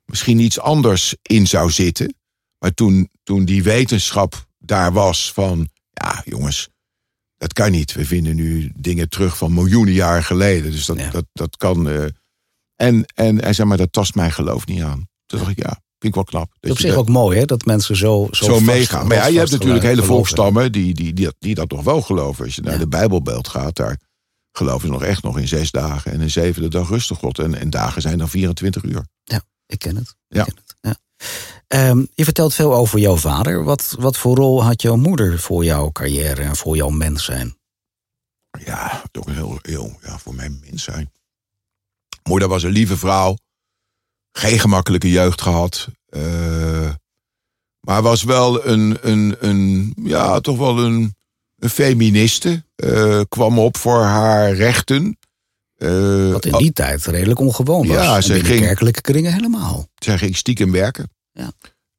misschien 0.06 0.40
iets 0.40 0.60
anders 0.60 1.16
in 1.22 1.48
zou 1.48 1.72
zitten. 1.72 2.16
Maar 2.60 2.74
toen, 2.74 3.10
toen 3.24 3.46
die 3.46 3.64
wetenschap 3.64 4.48
daar 4.60 4.94
was 4.94 5.34
van, 5.34 5.70
ja 5.92 6.22
jongens, 6.26 6.70
dat 7.38 7.54
kan 7.54 7.72
niet. 7.72 7.94
We 7.94 8.06
vinden 8.06 8.36
nu 8.36 8.72
dingen 8.76 9.10
terug 9.10 9.38
van 9.38 9.54
miljoenen 9.54 9.94
jaren 9.94 10.24
geleden. 10.24 10.72
Dus 10.72 10.86
dat, 10.86 10.98
Ja. 11.00 11.10
dat, 11.10 11.26
dat 11.34 11.58
kan. 11.58 11.90
eh, 11.90 12.06
en, 12.76 13.06
en 13.06 13.42
hij 13.42 13.54
zei, 13.54 13.68
maar 13.68 13.78
dat 13.78 13.92
tast 13.92 14.16
mijn 14.16 14.32
geloof 14.32 14.66
niet 14.66 14.82
aan. 14.82 15.08
Toen 15.26 15.40
dacht 15.40 15.52
ik, 15.52 15.60
ja, 15.60 15.82
vind 16.00 16.04
ik 16.04 16.16
wel 16.16 16.24
knap. 16.24 16.52
Dat 16.60 16.72
Op 16.72 16.78
zich 16.78 16.90
dat- 16.90 17.00
ook 17.00 17.10
mooi, 17.10 17.38
hè? 17.40 17.46
Dat 17.46 17.66
mensen 17.66 17.96
zo, 17.96 18.28
zo, 18.32 18.60
meegaan. 18.60 19.08
Maar 19.08 19.18
ja, 19.18 19.26
je 19.26 19.38
hebt 19.38 19.52
natuurlijk 19.52 19.82
hele 19.84 19.94
geloven. 19.94 20.14
volkstammen 20.16 20.72
die, 20.72 20.94
die, 20.94 21.14
die, 21.14 21.30
die 21.40 21.56
dat 21.56 21.72
nog 21.72 21.84
wel 21.84 22.02
geloven. 22.02 22.46
Als 22.46 22.56
je 22.56 22.62
naar 22.62 22.74
Ja. 22.74 22.80
de 22.80 22.88
Bijbelbeeld 22.88 23.48
gaat, 23.48 23.76
daar 23.76 24.00
geloven 24.52 24.88
ze 24.88 24.94
nog 24.94 25.04
echt 25.04 25.24
nog 25.24 25.38
in 25.40 25.48
zes 25.48 25.72
dagen 25.72 26.12
en 26.12 26.22
een 26.22 26.30
zevende 26.32 26.68
dag 26.70 26.90
rustig 26.90 27.18
God. 27.18 27.40
En, 27.40 27.56
en 27.56 27.70
dagen 27.70 28.02
zijn 28.02 28.18
dan 28.18 28.30
24 28.30 28.84
uur. 28.84 29.06
Ik 29.66 29.80
ken 29.80 29.96
het. 29.96 30.16
Ja. 30.28 30.46
Ik 30.46 30.54
ken 30.54 30.64
het. 30.66 30.76
Ja. 30.82 30.98
Ehm, 31.68 32.06
je 32.14 32.24
vertelt 32.24 32.54
veel 32.54 32.76
over 32.76 33.00
jouw 33.00 33.16
vader. 33.18 33.64
Wat, 33.64 33.96
wat 34.00 34.18
voor 34.18 34.36
rol 34.36 34.64
had 34.64 34.82
jouw 34.82 34.96
moeder 34.96 35.40
voor 35.40 35.64
jouw 35.66 35.92
carrière 35.92 36.42
en 36.42 36.56
voor 36.56 36.76
jouw 36.76 36.90
mens 36.90 37.26
zijn? 37.26 37.58
Ja, 38.66 39.04
toch 39.12 39.26
een 39.26 39.34
heel, 39.34 39.60
heel 39.62 40.00
ja, 40.02 40.18
voor 40.18 40.36
mijn 40.36 40.60
mens 40.66 40.84
zijn. 40.84 41.12
Moeder 42.30 42.48
was 42.48 42.64
een 42.64 42.72
lieve 42.72 42.98
vrouw. 42.98 43.38
Geen 44.32 44.60
gemakkelijke 44.60 45.10
jeugd 45.10 45.42
gehad. 45.42 45.88
eh, 46.10 46.90
maar 47.80 48.02
was 48.02 48.24
wel 48.24 48.66
een, 48.68 48.98
een, 49.02 49.36
een 49.40 49.94
ja, 50.04 50.40
toch 50.40 50.58
wel 50.58 50.80
een, 50.80 51.16
een 51.58 51.70
feministe. 51.70 52.64
eh, 52.76 53.22
kwam 53.30 53.60
op 53.60 53.78
voor 53.78 54.02
haar 54.02 54.54
rechten. 54.54 55.18
Eh, 55.76 56.32
Wat 56.32 56.46
in 56.46 56.58
die 56.58 56.72
tijd 56.74 57.06
redelijk 57.06 57.40
ongewoon 57.40 57.88
was. 57.88 57.96
Ja, 57.98 58.22
ze 58.22 58.40
ging- 58.44 58.62
kerkelijke 58.62 59.02
kringen 59.02 59.34
helemaal. 59.34 59.88
Zij 59.96 60.18
ging 60.18 60.36
stiekem 60.36 60.72
werken. 60.72 61.10
Ja. 61.32 61.52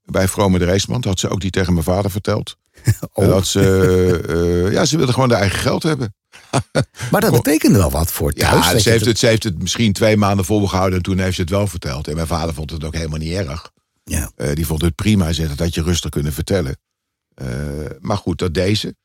Bij 0.05 0.29
Vrome 0.29 0.59
de 0.59 0.65
Reesman. 0.65 1.05
Had 1.07 1.19
ze 1.19 1.29
ook 1.29 1.43
niet 1.43 1.53
tegen 1.53 1.73
mijn 1.73 1.85
vader 1.85 2.11
verteld. 2.11 2.57
Oh. 3.13 3.27
Dat 3.27 3.47
ze, 3.47 4.69
ja, 4.73 4.85
ze 4.85 4.97
wilde 4.97 5.13
gewoon 5.13 5.31
haar 5.31 5.41
eigen 5.41 5.59
geld 5.59 5.83
hebben. 5.83 6.15
Maar 7.11 7.21
dat 7.21 7.33
betekende 7.33 7.79
wel 7.79 7.91
wat 7.91 8.13
voor 8.13 8.33
thuis. 8.33 8.71
Ja, 8.71 8.79
ze 8.79 8.91
heeft, 8.91 9.05
het, 9.05 9.19
ze 9.19 9.27
heeft 9.27 9.43
het 9.45 9.59
misschien 9.59 9.93
twee 9.93 10.17
maanden 10.17 10.45
volgehouden 10.45 10.97
en 10.97 11.03
toen 11.03 11.19
heeft 11.19 11.35
ze 11.35 11.41
het 11.41 11.51
wel 11.51 11.67
verteld. 11.67 12.09
En 12.09 12.15
mijn 12.15 12.27
vader 12.27 12.55
vond 12.55 12.71
het 12.71 12.85
ook 12.85 12.95
helemaal 12.95 13.19
niet 13.19 13.33
erg. 13.33 13.71
Ja. 14.05 14.31
Eh, 14.37 14.55
die 14.55 14.67
vond 14.67 14.83
het 14.83 14.95
prima. 14.95 15.25
Hij 15.25 15.33
zei 15.33 15.49
dat 15.49 15.59
had 15.59 15.75
je 15.75 15.83
rustig 15.83 16.11
kunnen 16.11 16.33
vertellen. 16.33 16.77
Eh, 17.35 17.49
maar 17.99 18.17
goed, 18.17 18.39
dat 18.39 18.55
deed 18.55 18.79
ze. 18.79 18.97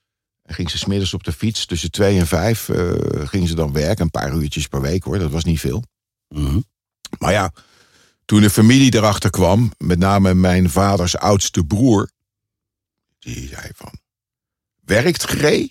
En 0.41 0.55
ging 0.55 0.69
ze 0.69 0.77
smiddags 0.77 1.13
op 1.13 1.23
de 1.23 1.31
fiets 1.31 1.65
tussen 1.65 1.91
twee 1.91 2.19
en 2.19 2.27
vijf. 2.27 2.69
eh, 2.69 2.91
ging 3.27 3.47
ze 3.47 3.55
dan 3.55 3.73
werken, 3.73 4.03
een 4.03 4.11
paar 4.11 4.33
uurtjes 4.33 4.67
per 4.67 4.81
week 4.81 5.03
hoor. 5.03 5.19
Dat 5.19 5.31
was 5.31 5.43
niet 5.43 5.59
veel. 5.59 5.83
Mhm. 6.27 6.59
Maar 7.19 7.31
ja, 7.31 7.51
toen 8.25 8.41
de 8.41 8.49
familie 8.49 8.95
erachter 8.95 9.29
kwam, 9.29 9.71
met 9.77 9.99
name 9.99 10.33
mijn 10.33 10.69
vaders 10.69 11.17
oudste 11.17 11.63
broer, 11.63 12.09
die 13.19 13.47
zei 13.47 13.69
van, 13.75 13.91
werkt 14.85 15.23
G? 15.23 15.67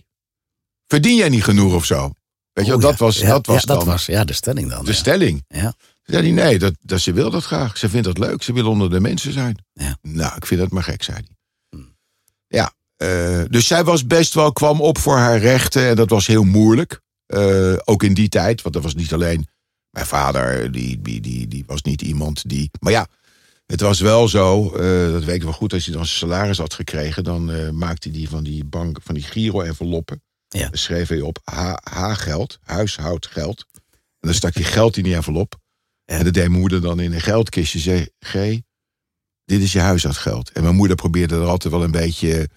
Verdien 0.87 1.16
jij 1.16 1.29
niet 1.29 1.44
genoeg 1.44 1.75
of 1.75 1.85
zo? 1.85 2.12
Weet 2.53 2.64
je, 2.64 2.70
wel, 2.70 2.81
Oeh, 2.81 2.90
dat 2.90 2.99
was, 2.99 3.18
dat 3.18 3.47
was 3.47 3.61
ja, 3.61 3.66
dan 3.66 3.77
dat 3.77 3.87
was 3.87 4.07
ja, 4.07 4.25
de 4.25 4.33
stelling 4.33 4.70
dan. 4.70 4.85
de 4.85 4.92
stelling. 4.92 5.44
Ja. 5.49 5.75
Zei 6.03 6.23
hij, 6.23 6.44
nee, 6.44 6.59
dat, 6.59 6.75
dat, 6.81 7.01
ze 7.01 7.12
wil 7.12 7.31
dat 7.31 7.44
graag. 7.44 7.79
Ze 7.79 7.88
vindt 7.88 8.07
dat 8.07 8.18
leuk. 8.18 8.42
Ze 8.42 8.53
wil 8.53 8.68
onder 8.68 8.90
de 8.90 9.01
mensen 9.01 9.33
zijn. 9.33 9.64
Ja. 9.73 9.97
Nou, 10.03 10.37
ik 10.37 10.47
vind 10.47 10.61
dat 10.61 10.70
maar 10.70 10.83
gek, 10.83 11.03
zei 11.03 11.16
hij. 11.16 11.37
Hmm. 11.68 11.97
Ja, 12.47 12.73
eh, 12.97 13.42
dus 13.49 13.66
zij 13.66 13.85
was 13.85 14.07
best 14.07 14.35
wel, 14.35 14.53
kwam 14.53 14.81
op 14.81 14.99
voor 14.99 15.16
haar 15.16 15.38
rechten. 15.38 15.88
En 15.88 15.97
dat 15.97 16.11
was 16.11 16.27
heel 16.27 16.44
moeilijk. 16.44 17.01
Eh, 17.27 17.75
ook 17.85 18.03
in 18.03 18.14
die 18.14 18.29
tijd, 18.29 18.62
want 18.62 18.75
dat 18.75 18.85
was 18.85 18.94
niet 18.94 19.12
alleen... 19.12 19.47
Mijn 19.90 20.07
vader, 20.07 20.73
die, 20.73 21.03
die, 21.03 21.20
die, 21.20 21.49
die 21.49 21.64
was 21.66 21.83
niet 21.83 22.03
iemand 22.03 22.49
die... 22.49 22.70
Maar 22.81 22.92
ja, 22.92 23.07
het 23.66 23.81
was 23.81 24.01
wel 24.01 24.29
zo, 24.29 24.73
eh, 24.75 25.12
dat 25.12 25.25
weet 25.25 25.35
ik 25.35 25.42
wel 25.42 25.53
goed... 25.53 25.73
als 25.73 25.85
hij 25.85 25.94
dan 25.94 26.07
zijn 26.07 26.18
salaris 26.18 26.59
had 26.59 26.75
gekregen... 26.75 27.25
dan 27.25 27.77
maakte 27.79 28.11
hij 28.11 28.27
van 28.29 28.44
die 28.44 28.64
bank, 28.64 28.99
van 29.03 29.14
die 29.14 29.23
Giro-enveloppen... 29.23 30.23
Ja. 30.58 30.68
Dan 30.68 30.78
schreef 30.78 31.08
hij 31.08 31.20
op 31.20 31.38
H-geld, 31.90 32.58
huishoudgeld. 32.62 33.64
En 34.20 34.30
dan 34.30 34.34
stak 34.34 34.54
hij 34.54 34.62
geld 34.62 34.96
in 34.96 35.02
die 35.02 35.14
envelop. 35.14 35.54
Ja. 36.04 36.14
En 36.18 36.24
dat 36.24 36.34
deed 36.34 36.48
mijn 36.48 36.60
moeder 36.60 36.80
dan 36.80 37.00
in 37.00 37.12
een 37.12 37.20
geldkistje. 37.20 37.78
Zei, 37.78 38.08
G, 38.26 38.32
dit 39.44 39.62
is 39.62 39.72
je 39.72 39.80
huishoudgeld. 39.80 40.50
En 40.52 40.62
mijn 40.62 40.74
moeder 40.74 40.96
probeerde 40.96 41.34
er 41.34 41.46
altijd 41.46 41.72
wel 41.72 41.82
een 41.82 41.90
beetje 41.90 42.48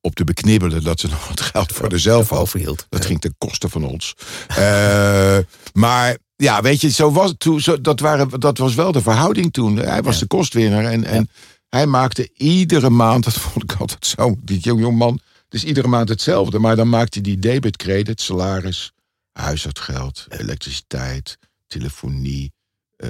op 0.00 0.14
te 0.14 0.24
beknibbelen... 0.24 0.84
dat 0.84 1.00
ze 1.00 1.08
nog 1.14 1.28
wat 1.28 1.40
geld 1.40 1.72
voor 1.72 1.90
haarzelf 1.90 2.28
had. 2.28 2.38
overhield. 2.38 2.86
Dat 2.88 3.00
Ja. 3.02 3.06
ging 3.08 3.20
ten 3.20 3.34
koste 3.38 3.68
van 3.68 3.84
ons. 3.84 4.14
Eh, 4.48 5.38
maar 5.72 6.16
ja, 6.36 6.62
weet 6.62 6.80
je, 6.80 6.90
zo 6.90 7.12
was, 7.12 7.34
toen, 7.38 7.60
zo, 7.60 7.80
dat, 7.80 8.00
waren, 8.00 8.40
dat 8.40 8.58
was 8.58 8.74
wel 8.74 8.92
de 8.92 9.02
verhouding 9.02 9.52
toen. 9.52 9.76
Hij 9.76 10.02
was 10.02 10.14
Ja. 10.14 10.20
de 10.20 10.26
kostwinner 10.26 10.84
en, 10.84 11.04
en 11.04 11.28
hij 11.68 11.86
maakte 11.86 12.30
iedere 12.34 12.90
maand, 12.90 13.24
dat 13.24 13.34
vond 13.34 13.72
ik 13.72 13.78
altijd 13.78 14.06
zo, 14.06 14.36
die 14.42 14.58
jong, 14.58 14.80
jong 14.80 14.98
man, 14.98 15.20
het 15.54 15.62
is 15.62 15.68
iedere 15.68 15.88
maand 15.88 16.08
hetzelfde. 16.08 16.58
Maar 16.58 16.76
dan 16.76 16.88
maakte 16.88 17.20
hij 17.22 17.36
debit, 17.38 17.76
credit, 17.76 18.20
salaris, 18.20 18.92
huishoudgeld, 19.32 20.26
elektriciteit, 20.28 21.38
telefonie, 21.66 22.52
eh, 22.96 23.08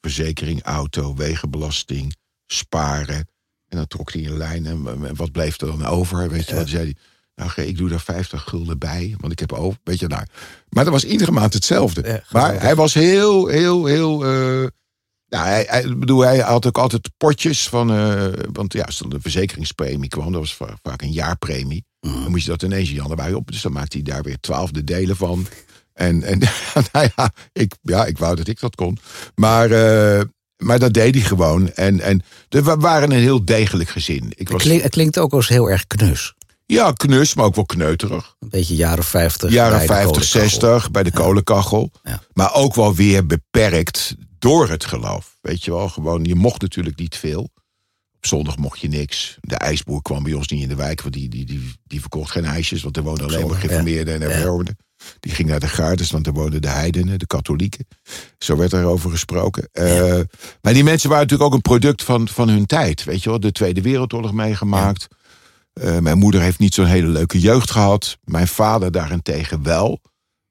verzekering, 0.00 0.62
auto, 0.62 1.14
wegenbelasting, 1.14 2.16
sparen. 2.46 3.28
En 3.68 3.76
dan 3.76 3.86
trok 3.86 4.12
hij 4.12 4.26
een 4.26 4.36
lijn 4.36 4.66
en 4.66 5.16
wat 5.16 5.32
bleef 5.32 5.60
er 5.60 5.66
dan 5.66 5.86
over? 5.86 6.30
Weet 6.30 6.48
je 6.48 6.54
wat 6.54 6.68
zei 6.68 6.82
hij? 6.82 6.96
Nou, 7.34 7.68
ik 7.68 7.76
doe 7.76 7.88
daar 7.88 8.00
50 8.00 8.42
gulden 8.42 8.78
bij, 8.78 9.14
want 9.18 9.32
ik 9.32 9.38
heb 9.38 9.52
over. 9.52 9.80
Weet 9.84 9.98
je, 9.98 10.06
nou. 10.06 10.24
Maar 10.68 10.84
dat 10.84 10.92
was 10.92 11.04
iedere 11.04 11.30
maand 11.30 11.54
hetzelfde. 11.54 12.22
Maar 12.30 12.60
hij 12.60 12.74
was 12.74 12.94
heel, 12.94 13.46
heel, 13.46 13.86
heel. 13.86 14.24
eh, 14.24 14.66
nou, 15.30 15.46
hij, 15.46 15.94
bedoel, 15.96 16.20
hij 16.20 16.38
had 16.38 16.66
ook 16.66 16.78
altijd 16.78 17.10
potjes 17.16 17.68
van. 17.68 17.90
eh, 17.92 18.24
want 18.52 18.72
ja, 18.72 18.82
als 18.82 19.00
er 19.00 19.06
een 19.14 19.20
verzekeringspremie 19.22 20.08
kwam, 20.08 20.32
dat 20.32 20.40
was 20.40 20.54
va- 20.54 20.76
vaak 20.82 21.02
een 21.02 21.12
jaarpremie. 21.12 21.84
Mhm. 22.00 22.22
Dan 22.22 22.30
moest 22.30 22.44
je 22.44 22.50
dat 22.50 22.62
ineens 22.62 22.88
in 22.88 22.94
januari 22.94 23.34
op. 23.34 23.50
Dus 23.52 23.62
dan 23.62 23.72
maakte 23.72 23.96
hij 23.96 24.12
daar 24.12 24.22
weer 24.22 24.40
twaalfde 24.40 24.84
delen 24.84 25.16
van. 25.16 25.46
En, 25.92 26.22
en 26.22 26.38
nou 26.92 27.08
ja, 27.16 27.30
ik, 27.52 27.74
ja, 27.82 28.04
ik 28.06 28.18
wou 28.18 28.36
dat 28.36 28.48
ik 28.48 28.60
dat 28.60 28.74
kon. 28.74 28.98
Maar, 29.34 29.70
eh, 29.70 30.22
maar 30.56 30.78
dat 30.78 30.92
deed 30.92 31.14
hij 31.14 31.24
gewoon. 31.24 31.72
En, 31.72 32.00
en 32.00 32.22
we 32.48 32.62
waren 32.62 33.10
een 33.12 33.18
heel 33.18 33.44
degelijk 33.44 33.88
gezin. 33.88 34.24
Ik 34.28 34.38
Het, 34.38 34.50
was, 34.50 34.64
het 34.64 34.90
klinkt 34.90 35.18
ook 35.18 35.32
als 35.32 35.48
heel 35.48 35.70
erg 35.70 35.86
knus. 35.86 36.34
Ja, 36.66 36.92
knus, 36.92 37.34
maar 37.34 37.44
ook 37.44 37.54
wel 37.54 37.66
kneuterig. 37.66 38.34
Een 38.38 38.48
beetje 38.48 38.74
jaren 38.74 39.04
50. 39.04 39.50
Jaren 39.52 39.70
bij 39.78 39.86
de 39.86 39.92
50, 39.92 40.10
kolenkachel. 40.12 40.40
60 40.70 40.90
bij 40.90 41.02
de 41.02 41.12
kolenkachel. 41.12 41.90
Ja. 42.02 42.22
Maar 42.32 42.54
ook 42.54 42.74
wel 42.74 42.94
weer 42.94 43.26
beperkt 43.26 44.14
door 44.40 44.68
het 44.68 44.84
geloof. 44.84 45.38
Weet 45.40 45.64
je 45.64 45.70
wel, 45.70 45.88
gewoon, 45.88 46.24
je 46.24 46.34
mocht 46.34 46.62
natuurlijk 46.62 46.98
niet 46.98 47.16
veel. 47.16 47.50
Op 48.16 48.26
zondag 48.26 48.56
mocht 48.56 48.80
je 48.80 48.88
niks. 48.88 49.38
De 49.40 49.56
ijsboer 49.56 50.02
kwam 50.02 50.22
bij 50.22 50.32
ons 50.32 50.48
niet 50.48 50.62
in 50.62 50.68
de 50.68 50.74
wijk, 50.74 51.02
want 51.02 51.14
die, 51.14 51.28
die, 51.28 51.44
die, 51.44 51.72
die 51.84 52.00
verkocht 52.00 52.30
geen 52.30 52.44
ijsjes. 52.44 52.82
Want 52.82 52.96
er 52.96 53.02
woonden 53.02 53.26
alleen 53.26 53.46
maar 53.46 53.58
geïnformeerden 53.58 54.14
en 54.14 54.30
hervormden. 54.30 54.76
Die 55.20 55.32
ging 55.32 55.48
naar 55.48 55.60
de 55.60 55.68
Gaardes, 55.68 56.10
want 56.10 56.26
er 56.26 56.32
woonden 56.32 56.62
de 56.62 56.68
heidenen, 56.68 57.18
de 57.18 57.26
katholieken. 57.26 57.86
Zo 58.38 58.56
werd 58.56 58.72
er 58.72 58.84
over 58.84 59.10
gesproken. 59.10 59.68
Eh, 59.72 60.20
maar 60.60 60.72
die 60.72 60.84
mensen 60.84 61.08
waren 61.08 61.24
natuurlijk 61.24 61.50
ook 61.50 61.56
een 61.56 61.78
product 61.78 62.02
van, 62.02 62.28
van 62.28 62.48
hun 62.48 62.66
tijd. 62.66 63.04
Weet 63.04 63.22
je 63.22 63.30
wel, 63.30 63.40
de 63.40 63.52
Tweede 63.52 63.82
Wereldoorlog 63.82 64.32
meegemaakt. 64.32 65.08
Eh, 65.72 65.98
mijn 65.98 66.18
moeder 66.18 66.40
heeft 66.40 66.58
niet 66.58 66.74
zo'n 66.74 66.86
hele 66.86 67.08
leuke 67.08 67.40
jeugd 67.40 67.70
gehad. 67.70 68.18
Mijn 68.24 68.48
vader 68.48 68.92
daarentegen 68.92 69.62
wel. 69.62 70.00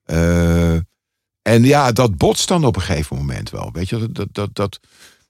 Eh, 0.03 0.77
en 1.41 1.63
ja, 1.63 1.91
dat 1.91 2.17
botst 2.17 2.47
dan 2.47 2.65
op 2.65 2.75
een 2.75 2.81
gegeven 2.81 3.15
moment 3.15 3.49
wel. 3.49 3.69
Weet 3.73 3.89
je, 3.89 4.11
dat, 4.11 4.27
dat, 4.31 4.49
dat, 4.53 4.79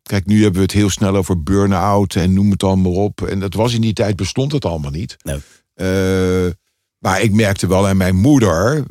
kijk, 0.01 0.25
nu 0.25 0.35
hebben 0.35 0.59
we 0.59 0.65
het 0.65 0.71
heel 0.71 0.89
snel 0.89 1.15
over 1.15 1.43
burn-out 1.43 2.15
en 2.15 2.33
noem 2.33 2.51
het 2.51 2.63
allemaal 2.63 2.93
op. 2.93 3.21
En 3.21 3.39
dat 3.39 3.53
was 3.53 3.73
in 3.73 3.81
die 3.81 3.93
tijd, 3.93 4.15
bestond 4.15 4.51
het 4.51 4.65
allemaal 4.65 4.91
niet. 4.91 5.17
Nee. 5.23 5.41
Eh, 5.73 6.51
maar 6.97 7.21
ik 7.21 7.33
merkte 7.33 7.67
wel 7.67 7.87
aan 7.87 7.97
mijn 7.97 8.15
moeder, 8.15 8.85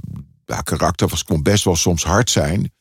haar 0.45 0.63
karakter 0.63 1.09
was, 1.09 1.25
kon 1.25 1.43
best 1.43 1.65
wel 1.65 1.77
soms 1.77 2.05
hard 2.05 2.31
zijn. 2.31 2.73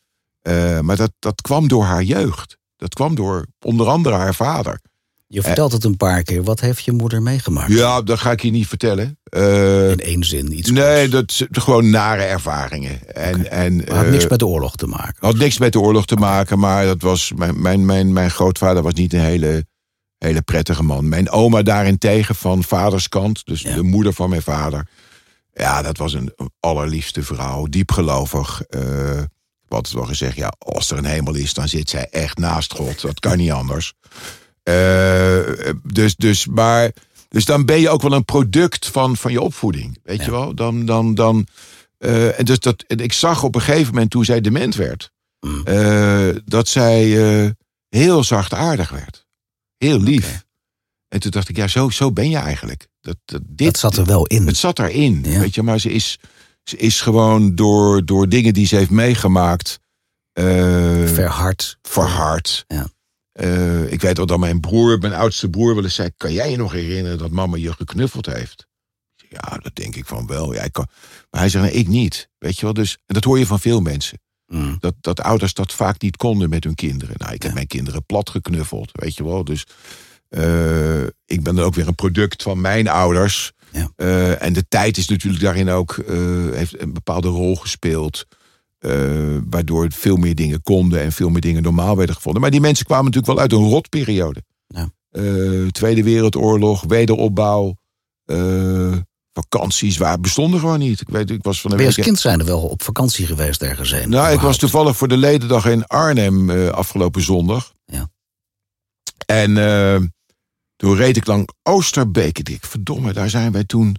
Eh, 0.41 0.79
maar 0.79 0.95
dat, 0.95 1.11
dat 1.19 1.41
kwam 1.41 1.67
door 1.67 1.83
haar 1.83 2.03
jeugd. 2.03 2.57
Dat 2.75 2.93
kwam 2.93 3.15
door 3.15 3.45
onder 3.59 3.87
andere 3.87 4.15
haar 4.15 4.35
vader. 4.35 4.81
Je 5.29 5.41
vertelt 5.41 5.71
het 5.71 5.83
een 5.83 5.97
paar 5.97 6.23
keer. 6.23 6.43
Wat 6.43 6.59
heeft 6.59 6.85
je 6.85 6.91
moeder 6.91 7.21
meegemaakt? 7.21 7.71
Ja, 7.71 8.01
dat 8.01 8.19
ga 8.19 8.31
ik 8.31 8.41
je 8.41 8.51
niet 8.51 8.67
vertellen. 8.67 9.19
Eh, 9.23 9.91
In 9.91 9.99
één 9.99 10.23
zin, 10.23 10.57
iets 10.57 10.69
nee, 10.71 11.07
dat 11.09 11.29
is 11.29 11.45
gewoon 11.51 11.89
nare 11.89 12.21
ervaringen. 12.23 13.15
En, 13.15 13.51
en, 13.51 13.75
Maar 13.75 13.95
had 13.95 14.05
eh, 14.05 14.11
niks 14.11 14.27
met 14.27 14.39
de 14.39 14.45
oorlog 14.47 14.75
te 14.75 14.87
maken. 14.87 15.15
had 15.27 15.35
niks 15.37 15.57
met 15.57 15.71
de 15.73 15.79
oorlog 15.79 16.05
te 16.05 16.15
maken, 16.15 16.59
maar 16.59 16.85
dat 16.85 17.01
was, 17.01 17.31
mijn, 17.35 17.61
mijn, 17.61 17.85
mijn, 17.85 18.13
mijn 18.13 18.31
grootvader 18.31 18.83
was 18.83 18.93
niet 18.93 19.13
een 19.13 19.19
hele, 19.19 19.65
hele 20.17 20.41
prettige 20.41 20.83
man. 20.83 21.09
Mijn 21.09 21.29
oma 21.29 21.61
daarentegen 21.61 22.35
van 22.35 22.63
vaderskant, 22.63 23.45
dus 23.45 23.61
Ja. 23.61 23.75
de 23.75 23.83
moeder 23.83 24.13
van 24.13 24.29
mijn 24.29 24.41
vader. 24.41 24.87
Ja, 25.53 25.81
dat 25.81 25.97
was 25.97 26.13
een 26.13 26.33
allerliefste 26.59 27.23
vrouw, 27.23 27.65
diepgelovig. 27.65 28.61
eh 28.61 29.21
ik 29.69 29.87
wel 29.93 30.03
gezegd, 30.03 30.35
ja, 30.35 30.53
als 30.59 30.91
er 30.91 30.97
een 30.97 31.05
hemel 31.05 31.35
is, 31.35 31.53
dan 31.53 31.67
zit 31.67 31.89
zij 31.89 32.07
echt 32.09 32.37
naast 32.37 32.73
God. 32.73 33.01
Dat 33.01 33.19
kan 33.19 33.37
niet 33.37 33.51
anders. 33.51 33.93
Eh, 34.67 35.69
dus, 35.83 36.15
dus, 36.15 36.45
maar, 36.47 36.91
dus 37.29 37.45
dan 37.45 37.65
ben 37.65 37.79
je 37.79 37.89
ook 37.89 38.01
wel 38.01 38.11
een 38.13 38.25
product 38.25 38.87
van, 38.87 39.17
van 39.17 39.31
je 39.31 39.41
opvoeding. 39.41 39.99
Weet 40.03 40.25
je 40.25 40.31
wel? 40.31 40.53
Dan, 40.55 40.85
dan, 40.85 41.15
dan, 41.15 41.47
eh, 41.97 42.39
en 42.39 42.45
dus 42.45 42.59
dat, 42.59 42.83
en 42.87 42.97
ik 42.99 43.13
zag 43.13 43.43
op 43.43 43.55
een 43.55 43.61
gegeven 43.61 43.93
moment 43.93 44.11
toen 44.11 44.25
zij 44.25 44.41
dement 44.41 44.75
werd, 44.75 45.11
Mm. 45.39 45.61
eh, 45.65 46.27
dat 46.45 46.67
zij 46.67 47.55
heel 47.89 48.23
zachtaardig 48.23 48.89
werd. 48.89 49.25
Heel 49.77 49.99
lief. 49.99 50.45
En 51.07 51.19
toen 51.19 51.31
dacht 51.31 51.49
ik, 51.49 51.55
ja, 51.57 51.67
zo, 51.67 51.89
zo 51.89 52.11
ben 52.11 52.29
je 52.29 52.37
eigenlijk. 52.37 52.87
Dat, 53.01 53.17
dat, 53.25 53.41
dit, 53.45 53.65
Dat 53.67 53.77
zat 53.77 53.97
er 53.97 54.05
wel 54.05 54.25
in. 54.25 54.47
het 54.47 54.57
zat 54.57 54.75
daarin, 54.75 55.21
Ja. 55.23 55.39
weet 55.39 55.55
je, 55.55 55.63
maar 55.63 55.79
ze 55.79 55.91
is, 55.91 56.19
ze 56.63 56.77
is 56.77 57.01
gewoon 57.01 57.55
door, 57.55 58.05
door 58.05 58.29
dingen 58.29 58.53
die 58.53 58.67
ze 58.67 58.75
heeft 58.75 58.89
meegemaakt. 58.89 59.79
Verhard. 61.13 61.77
verhard. 61.81 62.65
Ja. 62.67 62.87
Eh, 63.37 63.91
ik 63.91 64.01
weet 64.01 64.17
wel 64.17 64.25
dat 64.25 64.39
mijn 64.39 64.59
broer, 64.59 64.97
mijn 64.99 65.13
oudste 65.13 65.49
broer, 65.49 65.75
wel 65.75 65.83
eens 65.83 65.95
zei: 65.95 66.09
Kan 66.17 66.33
jij 66.33 66.51
je 66.51 66.57
nog 66.57 66.71
herinneren 66.71 67.17
dat 67.17 67.31
mama 67.31 67.57
je 67.57 67.73
geknuffeld 67.73 68.25
heeft? 68.25 68.67
Ja, 69.29 69.57
dat 69.61 69.75
denk 69.75 69.95
ik 69.95 70.05
van 70.05 70.27
wel. 70.27 70.53
Ja, 70.53 70.61
ik 70.61 70.71
kan... 70.73 70.87
Maar 71.29 71.41
hij 71.41 71.49
zegt: 71.49 71.65
Nee, 71.65 71.73
ik 71.73 71.87
niet. 71.87 72.29
Weet 72.37 72.55
je 72.57 72.65
wel, 72.65 72.73
dus. 72.73 72.97
En 73.05 73.13
dat 73.13 73.23
hoor 73.23 73.39
je 73.39 73.45
van 73.45 73.59
veel 73.59 73.79
mensen. 73.81 74.19
Mm. 74.47 74.77
Dat, 74.79 74.93
dat 75.01 75.21
ouders 75.21 75.53
dat 75.53 75.73
vaak 75.73 76.01
niet 76.01 76.17
konden 76.17 76.49
met 76.49 76.63
hun 76.63 76.75
kinderen. 76.75 77.15
Nou, 77.17 77.33
ik 77.33 77.41
heb 77.41 77.51
Ja. 77.51 77.55
mijn 77.57 77.67
kinderen 77.67 78.05
plat 78.05 78.29
geknuffeld, 78.29 78.89
weet 78.93 79.15
je 79.15 79.23
wel. 79.23 79.43
Dus 79.43 79.63
eh, 80.29 81.03
ik 81.03 81.43
ben 81.43 81.55
dan 81.55 81.59
ook 81.65 81.75
weer 81.75 81.87
een 81.87 81.95
product 81.95 82.43
van 82.43 82.61
mijn 82.61 82.87
ouders. 82.87 83.51
Ja. 83.71 83.91
Eh, 83.95 84.41
en 84.41 84.53
de 84.53 84.67
tijd 84.67 84.97
is 84.97 85.07
natuurlijk 85.07 85.43
daarin 85.43 85.69
ook, 85.69 85.95
heeft 86.51 86.81
een 86.81 86.93
bepaalde 86.93 87.27
rol 87.27 87.55
gespeeld. 87.55 88.25
Eh, 88.77 89.37
waardoor 89.49 89.91
veel 89.91 90.15
meer 90.15 90.35
dingen 90.35 90.61
konden 90.61 91.01
en 91.01 91.11
veel 91.11 91.29
meer 91.29 91.41
dingen 91.41 91.63
normaal 91.63 91.97
werden 91.97 92.15
gevonden. 92.15 92.41
Maar 92.41 92.51
die 92.51 92.61
mensen 92.61 92.85
kwamen 92.85 93.05
natuurlijk 93.05 93.33
wel 93.33 93.41
uit 93.41 93.51
een 93.51 93.69
rotperiode. 93.69 94.43
Ja. 94.67 94.89
Eh, 95.09 95.67
Tweede 95.67 96.03
Wereldoorlog, 96.03 96.83
wederopbouw, 96.87 97.75
eh, 98.25 98.93
vakanties 99.33 99.97
waar 99.97 100.19
bestonden 100.19 100.59
gewoon 100.59 100.79
niet. 100.79 101.01
Ik 101.01 101.09
weet, 101.09 101.29
ik 101.29 101.43
was 101.43 101.61
van 101.61 101.71
de 101.71 101.77
je 101.77 101.85
als 101.85 101.95
week. 101.95 102.05
kind 102.05 102.19
zijn 102.19 102.39
er 102.39 102.45
wel 102.45 102.61
op 102.61 102.83
vakantie 102.83 103.25
geweest 103.25 103.61
ergens 103.61 103.91
heen? 103.91 104.09
Nou, 104.09 104.33
ik 104.33 104.39
was 104.39 104.57
toevallig 104.57 104.97
voor 104.97 105.07
de 105.07 105.17
ledendag 105.17 105.65
in 105.65 105.85
Arnhem 105.85 106.49
afgelopen 106.69 107.21
zondag. 107.21 107.73
Ja. 107.85 108.09
En 109.25 109.53
toen 110.75 110.95
reed 110.95 111.17
ik 111.17 111.25
lang 111.25 111.49
Oosterbeek. 111.63 112.39
Ik 112.39 112.49
dacht, 112.49 112.67
verdomme, 112.67 113.13
daar 113.13 113.29
zijn 113.29 113.51
wij 113.51 113.63
toen 113.63 113.95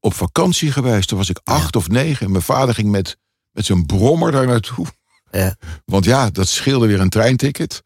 op 0.00 0.14
vakantie 0.14 0.72
geweest. 0.72 1.08
Toen 1.08 1.18
was 1.18 1.28
ik 1.28 1.40
acht 1.44 1.76
of 1.76 1.88
negen. 1.88 2.26
En 2.26 2.32
mijn 2.32 2.44
vader 2.44 2.74
ging 2.74 2.90
met, 2.90 3.16
met 3.52 3.64
zijn 3.64 3.86
brommer 3.86 4.32
daar 4.32 4.46
naartoe. 4.46 4.86
Ja. 5.30 5.56
Want 5.84 6.04
ja, 6.04 6.30
dat 6.30 6.48
scheelde 6.48 6.86
weer 6.86 7.00
een 7.00 7.08
treinticket. 7.08 7.82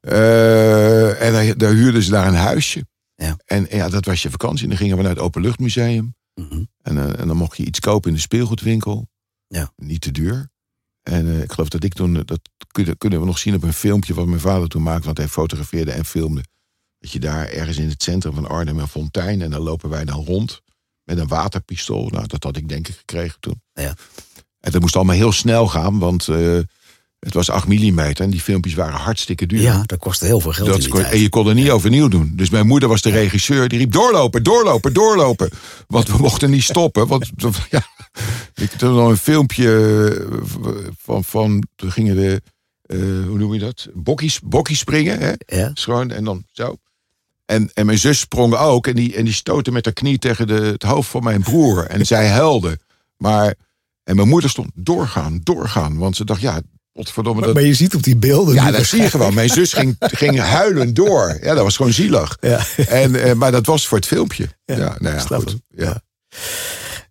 Eh, 0.00 1.22
en 1.22 1.32
daar, 1.32 1.56
daar 1.56 1.72
huurden 1.72 2.02
ze 2.02 2.10
daar 2.10 2.26
een 2.26 2.34
huisje. 2.34 2.86
Ja. 3.14 3.36
En 3.44 3.66
ja, 3.70 3.88
dat 3.88 4.04
was 4.04 4.22
je 4.22 4.30
vakantie. 4.30 4.62
En 4.62 4.68
dan 4.68 4.78
gingen 4.78 4.96
we 4.96 5.02
naar 5.02 5.12
het 5.12 5.20
Openluchtmuseum. 5.20 6.14
Mhm. 6.34 6.64
En, 6.82 6.98
eh, 6.98 7.20
en 7.20 7.26
dan 7.26 7.36
mocht 7.36 7.56
je 7.56 7.64
iets 7.64 7.80
kopen 7.80 8.08
in 8.08 8.14
de 8.14 8.20
speelgoedwinkel. 8.20 9.08
Ja. 9.46 9.72
Niet 9.76 10.00
te 10.00 10.10
duur. 10.10 10.50
En 11.02 11.28
eh, 11.28 11.42
ik 11.42 11.52
geloof 11.52 11.68
dat 11.68 11.84
ik 11.84 11.94
toen, 11.94 12.12
dat 12.12 12.40
kunnen, 12.70 12.98
kunnen 12.98 13.20
we 13.20 13.26
nog 13.26 13.38
zien 13.38 13.54
op 13.54 13.62
een 13.62 13.72
filmpje 13.72 14.14
wat 14.14 14.26
mijn 14.26 14.40
vader 14.40 14.68
toen 14.68 14.82
maakte, 14.82 15.04
want 15.04 15.18
hij 15.18 15.28
fotografeerde 15.28 15.92
en 15.92 16.04
filmde. 16.04 16.44
Dat 16.98 17.10
je 17.10 17.20
daar 17.20 17.48
ergens 17.48 17.78
in 17.78 17.88
het 17.88 18.02
centrum 18.02 18.34
van 18.34 18.48
Arnhem 18.48 18.78
een 18.78 18.88
fontein 18.88 19.42
en 19.42 19.50
dan 19.50 19.62
lopen 19.62 19.90
wij 19.90 20.04
dan 20.04 20.24
rond 20.24 20.62
met 21.04 21.18
een 21.18 21.28
waterpistool. 21.28 22.08
Nou, 22.08 22.26
dat 22.26 22.42
had 22.42 22.56
ik 22.56 22.68
denk 22.68 22.88
ik 22.88 22.94
gekregen 22.94 23.40
toen. 23.40 23.62
Ja. 23.72 23.94
En 24.62 24.70
dat 24.72 24.80
moest 24.80 24.96
allemaal 24.96 25.16
heel 25.16 25.32
snel 25.32 25.66
gaan, 25.68 25.98
want 25.98 26.28
eh, 26.28 26.58
het 27.18 27.34
was 27.34 27.50
8 27.50 27.66
mm 27.68 27.98
en 27.98 28.30
die 28.30 28.40
filmpjes 28.40 28.74
waren 28.74 28.98
hartstikke 28.98 29.46
duur. 29.46 29.60
ja, 29.60 29.82
dat 29.86 29.98
kostte 29.98 30.24
heel 30.26 30.40
veel 30.40 30.52
geld 30.52 30.68
in 30.68 30.74
Dat 30.74 30.88
kon- 30.88 31.00
tijd. 31.00 31.12
en 31.12 31.20
je 31.20 31.28
kon 31.28 31.48
er 31.48 31.54
niet 31.54 31.70
overnieuw 31.70 32.08
doen. 32.08 32.32
Dus 32.36 32.50
mijn 32.50 32.66
moeder 32.66 32.88
was 32.88 33.02
de 33.02 33.10
regisseur. 33.10 33.68
Die 33.68 33.78
riep 33.78 33.92
doorlopen, 33.92 34.42
doorlopen, 34.42 34.92
doorlopen. 34.92 35.50
Want 35.86 36.08
we 36.08 36.18
mochten 36.18 36.50
niet 36.50 36.62
stoppen. 36.62 37.06
Want 37.06 37.30
ja, 37.70 37.82
ik 38.54 38.70
had 38.70 38.80
nog 38.90 39.08
een 39.08 39.16
filmpje 39.16 39.70
eh, 40.32 40.38
van, 40.98 41.24
van 41.24 41.62
toen 41.76 41.92
gingen 41.92 42.16
de, 42.16 42.42
eh, 42.82 42.98
hoe 43.26 43.38
noem 43.38 43.52
je 43.54 43.60
dat? 43.60 43.88
Bokkies, 43.94 44.40
bokkies 44.40 44.78
springen. 44.78 45.18
Hè? 45.18 45.32
Ja? 45.56 45.70
Gewoon, 45.74 46.10
en 46.10 46.24
dan 46.24 46.44
zo. 46.52 46.76
En, 47.46 47.70
en 47.74 47.86
mijn 47.86 47.98
zus 47.98 48.18
sprong 48.18 48.54
ook. 48.54 48.86
En 48.86 48.94
die, 48.94 49.16
en 49.16 49.24
die 49.24 49.34
stootte 49.34 49.70
met 49.72 49.84
haar 49.84 49.94
knie 49.94 50.18
tegen 50.18 50.46
de, 50.46 50.54
het 50.54 50.82
hoofd 50.82 51.08
van 51.10 51.22
mijn 51.22 51.42
broer. 51.42 51.86
En 51.86 52.06
zij 52.06 52.28
huilde. 52.28 52.78
Maar, 53.16 53.54
en 54.04 54.16
mijn 54.16 54.28
moeder 54.28 54.50
stond 54.50 54.70
doorgaan, 54.74 55.40
doorgaan. 55.42 55.98
Want 55.98 56.16
ze 56.16 56.24
dacht, 56.24 56.40
ja, 56.40 56.60
godverdomme. 56.94 57.38
Maar, 57.38 57.48
Dat, 57.48 57.56
maar 57.56 57.66
je 57.66 57.74
ziet 57.74 57.94
op 57.94 58.02
die 58.02 58.16
beelden... 58.16 58.54
ja, 58.54 58.70
dat 58.70 58.84
zie 58.84 59.02
je 59.02 59.10
gewoon. 59.10 59.34
Mijn 59.34 59.48
zus 59.48 59.72
ging, 59.72 59.96
ging 59.98 60.38
huilen 60.38 60.94
door. 60.94 61.36
Ja, 61.42 61.54
dat 61.54 61.62
was 61.64 61.76
gewoon 61.76 61.92
zielig. 61.92 62.36
Ja. 62.40 62.60
En, 62.76 63.14
eh, 63.22 63.32
maar 63.34 63.52
dat 63.52 63.66
was 63.66 63.86
voor 63.88 63.98
het 63.98 64.06
filmpje. 64.06 64.48
Ja, 64.64 64.96
nou 64.98 65.14
ja, 65.16 65.20
goed. 65.20 65.56
Ja. 65.68 66.02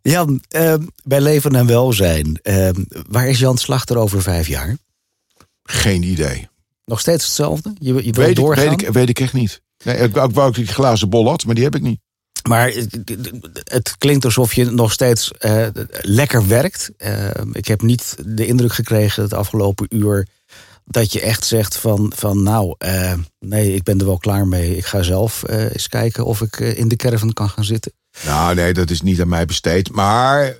Jan, 0.02 0.42
ehm, 0.48 0.82
bij 1.04 1.22
Leven 1.22 1.56
en 1.56 1.66
Welzijn. 1.66 2.40
ehm, 2.42 2.84
waar 3.10 3.28
is 3.28 3.40
Jan 3.40 3.58
Slachter 3.58 3.98
over 3.98 4.22
vijf 4.22 4.48
jaar? 4.48 4.78
Geen 5.64 6.04
idee. 6.04 6.50
Nog 6.86 7.00
steeds 7.00 7.26
hetzelfde? 7.26 7.74
Je, 7.80 7.94
je 8.06 8.12
Weet 8.12 8.30
ik, 8.30 8.36
doorgaan? 8.36 8.70
weet, 8.70 8.82
ik, 8.82 8.90
weet 8.90 9.10
ik 9.10 9.20
echt 9.20 9.34
niet. 9.34 9.62
Nee, 9.84 9.96
ik 9.98 10.14
wou, 10.14 10.30
ik 10.30 10.36
wou 10.36 10.50
ik 10.50 10.56
die 10.56 10.68
glazen 10.68 11.10
bol 11.10 11.28
had, 11.28 11.46
maar 11.46 11.56
die 11.56 11.64
heb 11.64 11.76
ik 11.76 11.82
niet. 11.82 12.00
Maar 12.48 12.72
het- 13.64 13.98
klinkt 13.98 14.26
alsof 14.26 14.54
je 14.54 14.66
nog 14.66 14.92
steeds 14.92 15.32
eh, 15.32 15.68
lekker 16.02 16.48
werkt. 16.48 16.92
Eh, 16.98 17.30
ik 17.52 17.68
heb 17.68 17.82
niet 17.82 18.16
de 18.26 18.46
indruk 18.46 18.74
gekregen 18.74 19.24
het 19.24 19.34
afgelopen 19.34 19.86
uur 19.90 20.28
dat 20.86 21.14
je 21.14 21.22
echt 21.22 21.46
zegt 21.46 21.78
van, 21.78 22.14
van 22.16 22.44
nou, 22.44 22.76
eh, 22.78 23.14
nee, 23.40 23.74
ik 23.74 23.84
ben 23.84 24.00
er 24.00 24.06
wel 24.06 24.18
klaar 24.18 24.48
mee. 24.48 24.78
Ik 24.78 24.86
ga 24.86 25.02
zelf 25.04 25.44
eens 25.48 25.88
kijken 25.88 26.26
of 26.26 26.42
ik 26.42 26.60
in 26.60 26.88
de 26.88 26.96
caravan 26.96 27.34
kan 27.34 27.50
gaan 27.50 27.64
zitten. 27.64 27.92
Nou, 28.26 28.56
nee, 28.56 28.74
dat 28.74 28.90
is 28.90 29.02
niet 29.02 29.22
aan 29.22 29.30
mij 29.30 29.46
besteed. 29.46 29.92
Maar, 29.92 30.52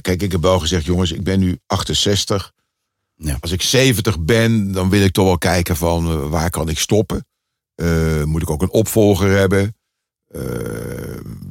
kijk, 0.00 0.22
ik 0.22 0.32
heb 0.32 0.42
wel 0.42 0.58
gezegd, 0.58 0.84
jongens, 0.84 1.12
ik 1.12 1.24
ben 1.24 1.38
nu 1.38 1.58
68. 1.66 2.52
Ja. 3.14 3.36
Als 3.40 3.50
ik 3.50 3.62
70 3.62 4.20
ben, 4.20 4.72
dan 4.72 4.90
wil 4.90 5.02
ik 5.02 5.12
toch 5.12 5.24
wel 5.24 5.38
kijken 5.38 5.76
van 5.76 6.28
waar 6.28 6.50
kan 6.50 6.68
ik 6.68 6.78
stoppen. 6.78 7.26
Moet 8.24 8.42
ik 8.42 8.50
ook 8.50 8.62
een 8.62 8.70
opvolger 8.70 9.30
hebben? 9.30 9.74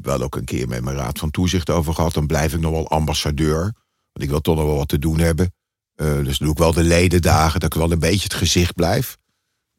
Wel 0.10 0.22
ook 0.22 0.36
een 0.36 0.46
keer 0.46 0.68
met 0.68 0.84
mijn 0.84 0.96
raad 0.96 1.20
van 1.20 1.32
toezicht 1.32 1.70
over 1.70 1.94
gehad. 1.94 2.14
Dan 2.14 2.28
blijf 2.28 2.54
ik 2.54 2.60
nog 2.60 2.72
wel 2.72 2.90
ambassadeur. 2.90 3.62
Want 4.12 4.26
ik 4.26 4.30
wil 4.30 4.42
toch 4.42 4.56
nog 4.56 4.66
wel 4.66 4.76
wat 4.76 4.88
te 4.88 5.00
doen 5.00 5.20
hebben. 5.20 5.54
Eh, 5.96 6.24
dus 6.24 6.38
doe 6.38 6.52
ik 6.52 6.58
wel 6.58 6.74
de 6.74 6.84
ledendagen, 6.84 7.60
dat 7.60 7.74
ik 7.74 7.80
wel 7.80 7.92
een 7.92 8.00
beetje 8.00 8.24
het 8.24 8.34
gezicht 8.34 8.76
blijf. 8.76 9.18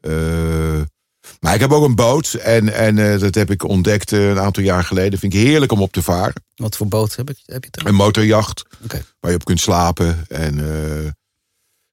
Eh, 0.00 0.80
maar 1.40 1.54
ik 1.54 1.60
heb 1.60 1.72
ook 1.72 1.84
een 1.84 1.94
boot 1.94 2.34
en, 2.34 2.72
en 2.74 2.98
eh, 2.98 3.20
dat 3.20 3.34
heb 3.34 3.50
ik 3.50 3.64
ontdekt 3.64 4.10
een 4.10 4.38
aantal 4.38 4.62
jaar 4.62 4.84
geleden. 4.84 5.18
Vind 5.18 5.34
ik 5.34 5.40
heerlijk 5.40 5.72
om 5.72 5.82
op 5.82 5.92
te 5.92 6.02
varen. 6.02 6.42
Wat 6.54 6.76
voor 6.76 6.88
boot 6.88 7.16
heb, 7.16 7.30
ik, 7.30 7.38
heb 7.44 7.64
je 7.64 7.70
dan? 7.70 7.86
Een 7.86 7.94
motorjacht 7.94 8.62
waar 9.20 9.30
je 9.30 9.36
op 9.36 9.44
kunt 9.44 9.60
slapen. 9.60 10.24
En 10.28 10.54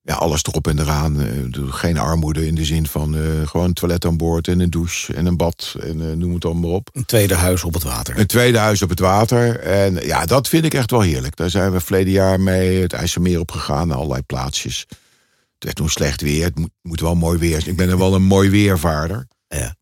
ja, 0.07 0.15
alles 0.15 0.43
erop 0.43 0.67
en 0.67 0.79
eraan. 0.79 1.21
Eh, 1.21 1.27
geen 1.69 1.97
armoede 1.97 2.47
in 2.47 2.55
de 2.55 2.65
zin 2.65 2.87
van 2.87 3.15
eh, 3.15 3.21
gewoon 3.47 3.65
een 3.65 3.73
toilet 3.73 4.05
aan 4.05 4.17
boord 4.17 4.47
en 4.47 4.59
een 4.59 4.69
douche 4.69 5.13
en 5.13 5.25
een 5.25 5.37
bad. 5.37 5.75
En 5.79 6.09
eh, 6.09 6.15
noem 6.15 6.33
het 6.33 6.45
allemaal 6.45 6.71
op. 6.71 6.89
Een 6.93 7.05
tweede 7.05 7.35
huis 7.35 7.63
op 7.63 7.73
het 7.73 7.83
water. 7.83 8.19
Een 8.19 8.25
tweede 8.25 8.57
huis 8.57 8.81
op 8.81 8.89
het 8.89 8.99
water. 8.99 9.59
En 9.59 10.05
ja, 10.05 10.25
dat 10.25 10.47
vind 10.47 10.65
ik 10.65 10.73
echt 10.73 10.91
wel 10.91 11.01
heerlijk. 11.01 11.35
Daar 11.35 11.49
zijn 11.49 11.71
we 11.71 11.79
verleden 11.79 12.13
jaar 12.13 12.39
mee 12.39 12.81
het 12.81 12.93
IJsselmeer 12.93 13.39
op 13.39 13.51
gegaan. 13.51 13.87
Naar 13.87 13.97
allerlei 13.97 14.21
plaatsjes. 14.21 14.85
Het 14.89 15.63
werd 15.63 15.75
toen 15.75 15.89
slecht 15.89 16.21
weer. 16.21 16.43
Het 16.43 16.59
moet, 16.59 16.71
moet 16.81 16.99
wel 16.99 17.15
mooi 17.15 17.39
weer 17.39 17.59
zijn. 17.59 17.71
Ik 17.71 17.77
ben 17.77 17.89
er 17.89 17.97
wel 17.97 18.15
een 18.15 18.23
mooi 18.23 18.49
weervaarder. 18.49 19.27
Ja. 19.47 19.75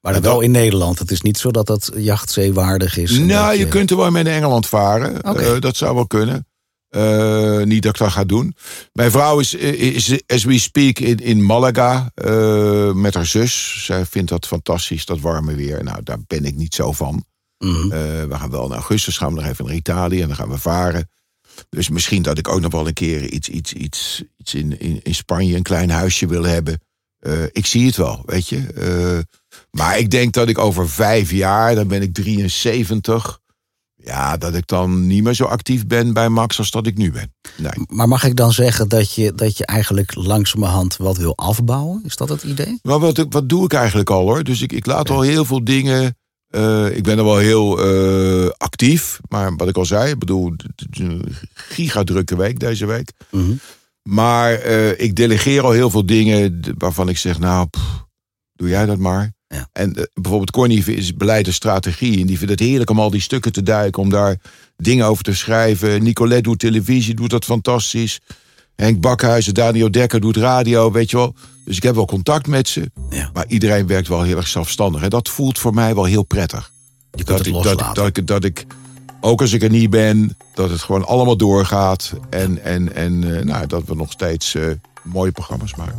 Maar 0.00 0.12
dan 0.12 0.22
wel 0.22 0.40
in 0.40 0.50
Nederland. 0.50 0.98
Het 0.98 1.10
is 1.10 1.20
niet 1.20 1.38
zo 1.38 1.50
dat 1.50 1.66
dat 1.66 1.90
jachtzeewaardig 1.96 2.96
is. 2.96 3.18
Nou, 3.18 3.48
dat 3.48 3.58
je 3.58 3.68
kunt 3.68 3.90
er 3.90 3.96
wel 3.96 4.10
mee 4.10 4.22
naar 4.22 4.34
Engeland 4.34 4.66
varen. 4.66 5.60
Dat 5.60 5.76
zou 5.76 5.94
wel 5.94 6.06
kunnen. 6.06 6.47
Eh, 6.88 7.62
niet 7.62 7.82
dat 7.82 7.92
ik 7.92 7.98
dat 7.98 8.10
ga 8.10 8.24
doen. 8.24 8.54
Mijn 8.92 9.10
vrouw 9.10 9.38
is, 9.38 9.54
is 9.54 10.20
as 10.26 10.44
we 10.44 10.58
speak, 10.58 10.98
in, 10.98 11.16
in 11.16 11.44
Malaga 11.44 12.10
eh, 12.14 12.92
met 12.92 13.14
haar 13.14 13.26
zus. 13.26 13.84
Zij 13.84 14.06
vindt 14.06 14.30
dat 14.30 14.46
fantastisch, 14.46 15.04
dat 15.04 15.20
warme 15.20 15.54
weer. 15.54 15.84
Nou, 15.84 16.02
daar 16.02 16.18
ben 16.26 16.44
ik 16.44 16.54
niet 16.54 16.74
zo 16.74 16.92
van. 16.92 17.24
Mhm. 17.58 17.92
Eh, 17.92 18.24
we 18.24 18.34
gaan 18.34 18.50
wel 18.50 18.66
in 18.66 18.72
augustus 18.72 19.18
gaan 19.18 19.34
we 19.34 19.40
nog 19.40 19.50
even 19.50 19.64
naar 19.64 19.74
Italië 19.74 20.20
en 20.20 20.26
dan 20.26 20.36
gaan 20.36 20.50
we 20.50 20.58
varen. 20.58 21.10
Dus 21.68 21.88
misschien 21.88 22.22
dat 22.22 22.38
ik 22.38 22.48
ook 22.48 22.60
nog 22.60 22.72
wel 22.72 22.86
een 22.86 22.92
keer 22.92 23.30
iets, 23.30 23.48
iets, 23.48 23.72
iets, 23.72 24.22
iets 24.36 24.54
in, 24.54 24.80
in, 24.80 25.00
in 25.02 25.14
Spanje, 25.14 25.56
een 25.56 25.62
klein 25.62 25.90
huisje 25.90 26.26
wil 26.26 26.44
hebben. 26.44 26.80
Eh, 27.18 27.42
ik 27.52 27.66
zie 27.66 27.86
het 27.86 27.96
wel, 27.96 28.22
weet 28.26 28.48
je. 28.48 28.66
Eh, 28.72 29.18
maar 29.70 29.98
ik 29.98 30.10
denk 30.10 30.32
dat 30.32 30.48
ik 30.48 30.58
over 30.58 30.88
vijf 30.88 31.30
jaar, 31.30 31.74
dan 31.74 31.88
ben 31.88 32.02
ik 32.02 32.14
73. 32.14 33.40
Ja, 34.08 34.36
dat 34.36 34.54
ik 34.54 34.66
dan 34.66 35.06
niet 35.06 35.22
meer 35.22 35.34
zo 35.34 35.44
actief 35.44 35.86
ben 35.86 36.12
bij 36.12 36.28
Max 36.28 36.58
als 36.58 36.70
dat 36.70 36.86
ik 36.86 36.96
nu 36.96 37.12
ben. 37.12 37.34
Nee. 37.56 37.72
Maar 37.88 38.08
mag 38.08 38.24
ik 38.24 38.36
dan 38.36 38.52
zeggen 38.52 38.88
dat 38.88 39.14
je, 39.14 39.34
dat 39.34 39.58
je 39.58 39.66
eigenlijk 39.66 40.14
langzamerhand 40.14 40.96
wat 40.96 41.16
wil 41.16 41.36
afbouwen? 41.36 42.00
Is 42.04 42.16
dat 42.16 42.28
het 42.28 42.42
idee? 42.42 42.78
Maar 42.82 42.98
wat, 42.98 43.26
wat 43.28 43.48
doe 43.48 43.64
ik 43.64 43.72
eigenlijk 43.72 44.10
al 44.10 44.20
hoor? 44.22 44.44
Dus 44.44 44.60
ik, 44.62 44.72
ik 44.72 44.86
laat 44.86 45.10
al 45.10 45.20
heel 45.20 45.44
veel 45.44 45.64
dingen. 45.64 46.16
eh, 46.48 46.96
ik 46.96 47.02
ben 47.02 47.18
er 47.18 47.24
wel 47.24 47.36
heel 47.38 47.78
eh, 47.80 48.50
actief. 48.56 49.20
Maar 49.28 49.56
wat 49.56 49.68
ik 49.68 49.76
al 49.76 49.84
zei, 49.84 50.10
ik 50.10 50.18
bedoel, 50.18 50.52
het 50.56 50.86
is 50.90 50.98
een 50.98 51.24
gigadrukke 51.54 52.36
week 52.36 52.58
deze 52.58 52.86
week. 52.86 53.12
Mhm. 53.30 53.52
Maar 54.02 54.52
eh, 54.52 55.00
ik 55.00 55.16
delegeer 55.16 55.62
al 55.62 55.70
heel 55.70 55.90
veel 55.90 56.06
dingen 56.06 56.60
waarvan 56.78 57.08
ik 57.08 57.18
zeg, 57.18 57.38
nou, 57.38 57.66
pff, 57.66 58.04
doe 58.52 58.68
jij 58.68 58.86
dat 58.86 58.98
maar. 58.98 59.36
Ja. 59.58 59.68
En 59.72 59.94
eh, 59.94 60.02
bijvoorbeeld 60.14 60.50
Corny 60.50 60.82
is 60.86 61.14
beleid 61.14 61.46
en 61.46 61.52
strategie. 61.52 62.20
En 62.20 62.26
die 62.26 62.36
vindt 62.36 62.52
het 62.52 62.60
heerlijk 62.60 62.90
om 62.90 63.00
al 63.00 63.10
die 63.10 63.20
stukken 63.20 63.52
te 63.52 63.62
duiken. 63.62 64.02
Om 64.02 64.10
daar 64.10 64.36
dingen 64.76 65.06
over 65.06 65.24
te 65.24 65.34
schrijven. 65.34 66.02
Nicolette 66.02 66.42
doet 66.42 66.58
televisie, 66.58 67.14
doet 67.14 67.30
dat 67.30 67.44
fantastisch. 67.44 68.20
Henk 68.76 69.00
Bakhuizen, 69.00 69.54
Daniel 69.54 69.90
Dekker 69.90 70.20
doet 70.20 70.36
radio, 70.36 70.92
weet 70.92 71.10
je 71.10 71.16
wel. 71.16 71.34
Dus 71.64 71.76
ik 71.76 71.82
heb 71.82 71.94
wel 71.94 72.04
contact 72.04 72.46
met 72.46 72.68
ze. 72.68 72.90
Ja. 73.10 73.30
Maar 73.32 73.46
iedereen 73.46 73.86
werkt 73.86 74.08
wel 74.08 74.22
heel 74.22 74.36
erg 74.36 74.48
zelfstandig. 74.48 75.02
En 75.02 75.10
dat 75.10 75.28
voelt 75.28 75.58
voor 75.58 75.74
mij 75.74 75.94
wel 75.94 76.04
heel 76.04 76.22
prettig. 76.22 76.72
Je 77.10 77.24
Dat 77.24 77.46
ik, 77.46 77.52
dat, 77.52 77.64
loslaten. 77.64 77.88
ik, 77.88 77.94
dat, 77.94 78.16
ik, 78.16 78.26
dat 78.26 78.44
ik, 78.44 78.66
ook 79.20 79.40
als 79.40 79.52
ik 79.52 79.62
er 79.62 79.70
niet 79.70 79.90
ben, 79.90 80.36
dat 80.54 80.70
het 80.70 80.80
gewoon 80.80 81.06
allemaal 81.06 81.36
doorgaat. 81.36 82.12
En, 82.30 82.62
en, 82.62 82.94
en 82.94 83.36
eh, 83.36 83.44
nou, 83.44 83.66
dat 83.66 83.82
we 83.86 83.94
nog 83.94 84.12
steeds 84.12 84.54
eh, 84.54 84.66
mooie 85.02 85.32
programma's 85.32 85.74
maken. 85.74 85.98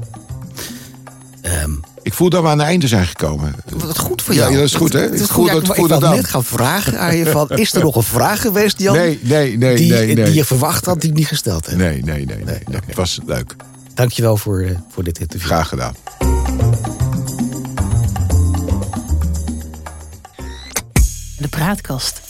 Ehm, 1.42 1.72
Ik 2.10 2.16
voel 2.16 2.30
dat 2.30 2.42
we 2.42 2.48
aan 2.48 2.58
het 2.60 2.68
einde 2.68 2.88
zijn 2.88 3.06
gekomen. 3.06 3.56
wat 3.76 3.98
goed 3.98 4.22
voor 4.22 4.34
jou. 4.34 4.52
ja, 4.52 4.56
dat 4.58 4.66
is 4.66 4.74
goed, 4.76 4.94
hè? 4.94 5.00
Het 5.00 5.14
is 5.14 5.20
Ik 5.20 5.26
goed. 5.26 5.36
voel 5.36 5.46
Ja, 5.46 5.54
dat- 5.54 5.62
ik 5.70 5.76
voel 5.76 5.86
ik 5.86 5.92
dat 6.02 6.16
net 6.16 6.28
gaan 6.28 6.44
vragen 6.44 7.00
aan 7.00 7.16
je 7.18 7.26
van... 7.26 7.50
is 7.50 7.74
er 7.74 7.82
nog 7.84 7.96
een 7.96 8.04
vraag 8.04 8.42
geweest, 8.42 8.80
Jan? 8.80 8.96
Nee, 8.96 9.20
nee, 9.22 9.58
nee, 9.58 9.76
die, 9.76 9.92
nee, 9.92 10.06
nee. 10.16 10.26
die 10.26 10.34
je 10.34 10.46
verwacht 10.46 10.86
had, 10.86 11.02
die 11.02 11.10
ik 11.10 11.16
niet 11.16 11.28
gesteld 11.28 11.66
heb. 11.66 11.78
Nee, 11.78 12.04
nee, 12.04 12.26
nee, 12.26 12.36
nee. 12.36 12.46
nee. 12.46 12.80
Het 12.86 12.96
was 12.96 13.20
leuk. 13.26 13.56
Dankjewel 13.94 14.38
voor, 14.38 14.62
eh, 14.62 14.72
voor 14.90 15.04
dit 15.04 15.20
interview. 15.20 15.48
Graag 15.48 15.68
gedaan. 15.68 15.94
De 21.38 21.48
praatkast. 21.50 22.22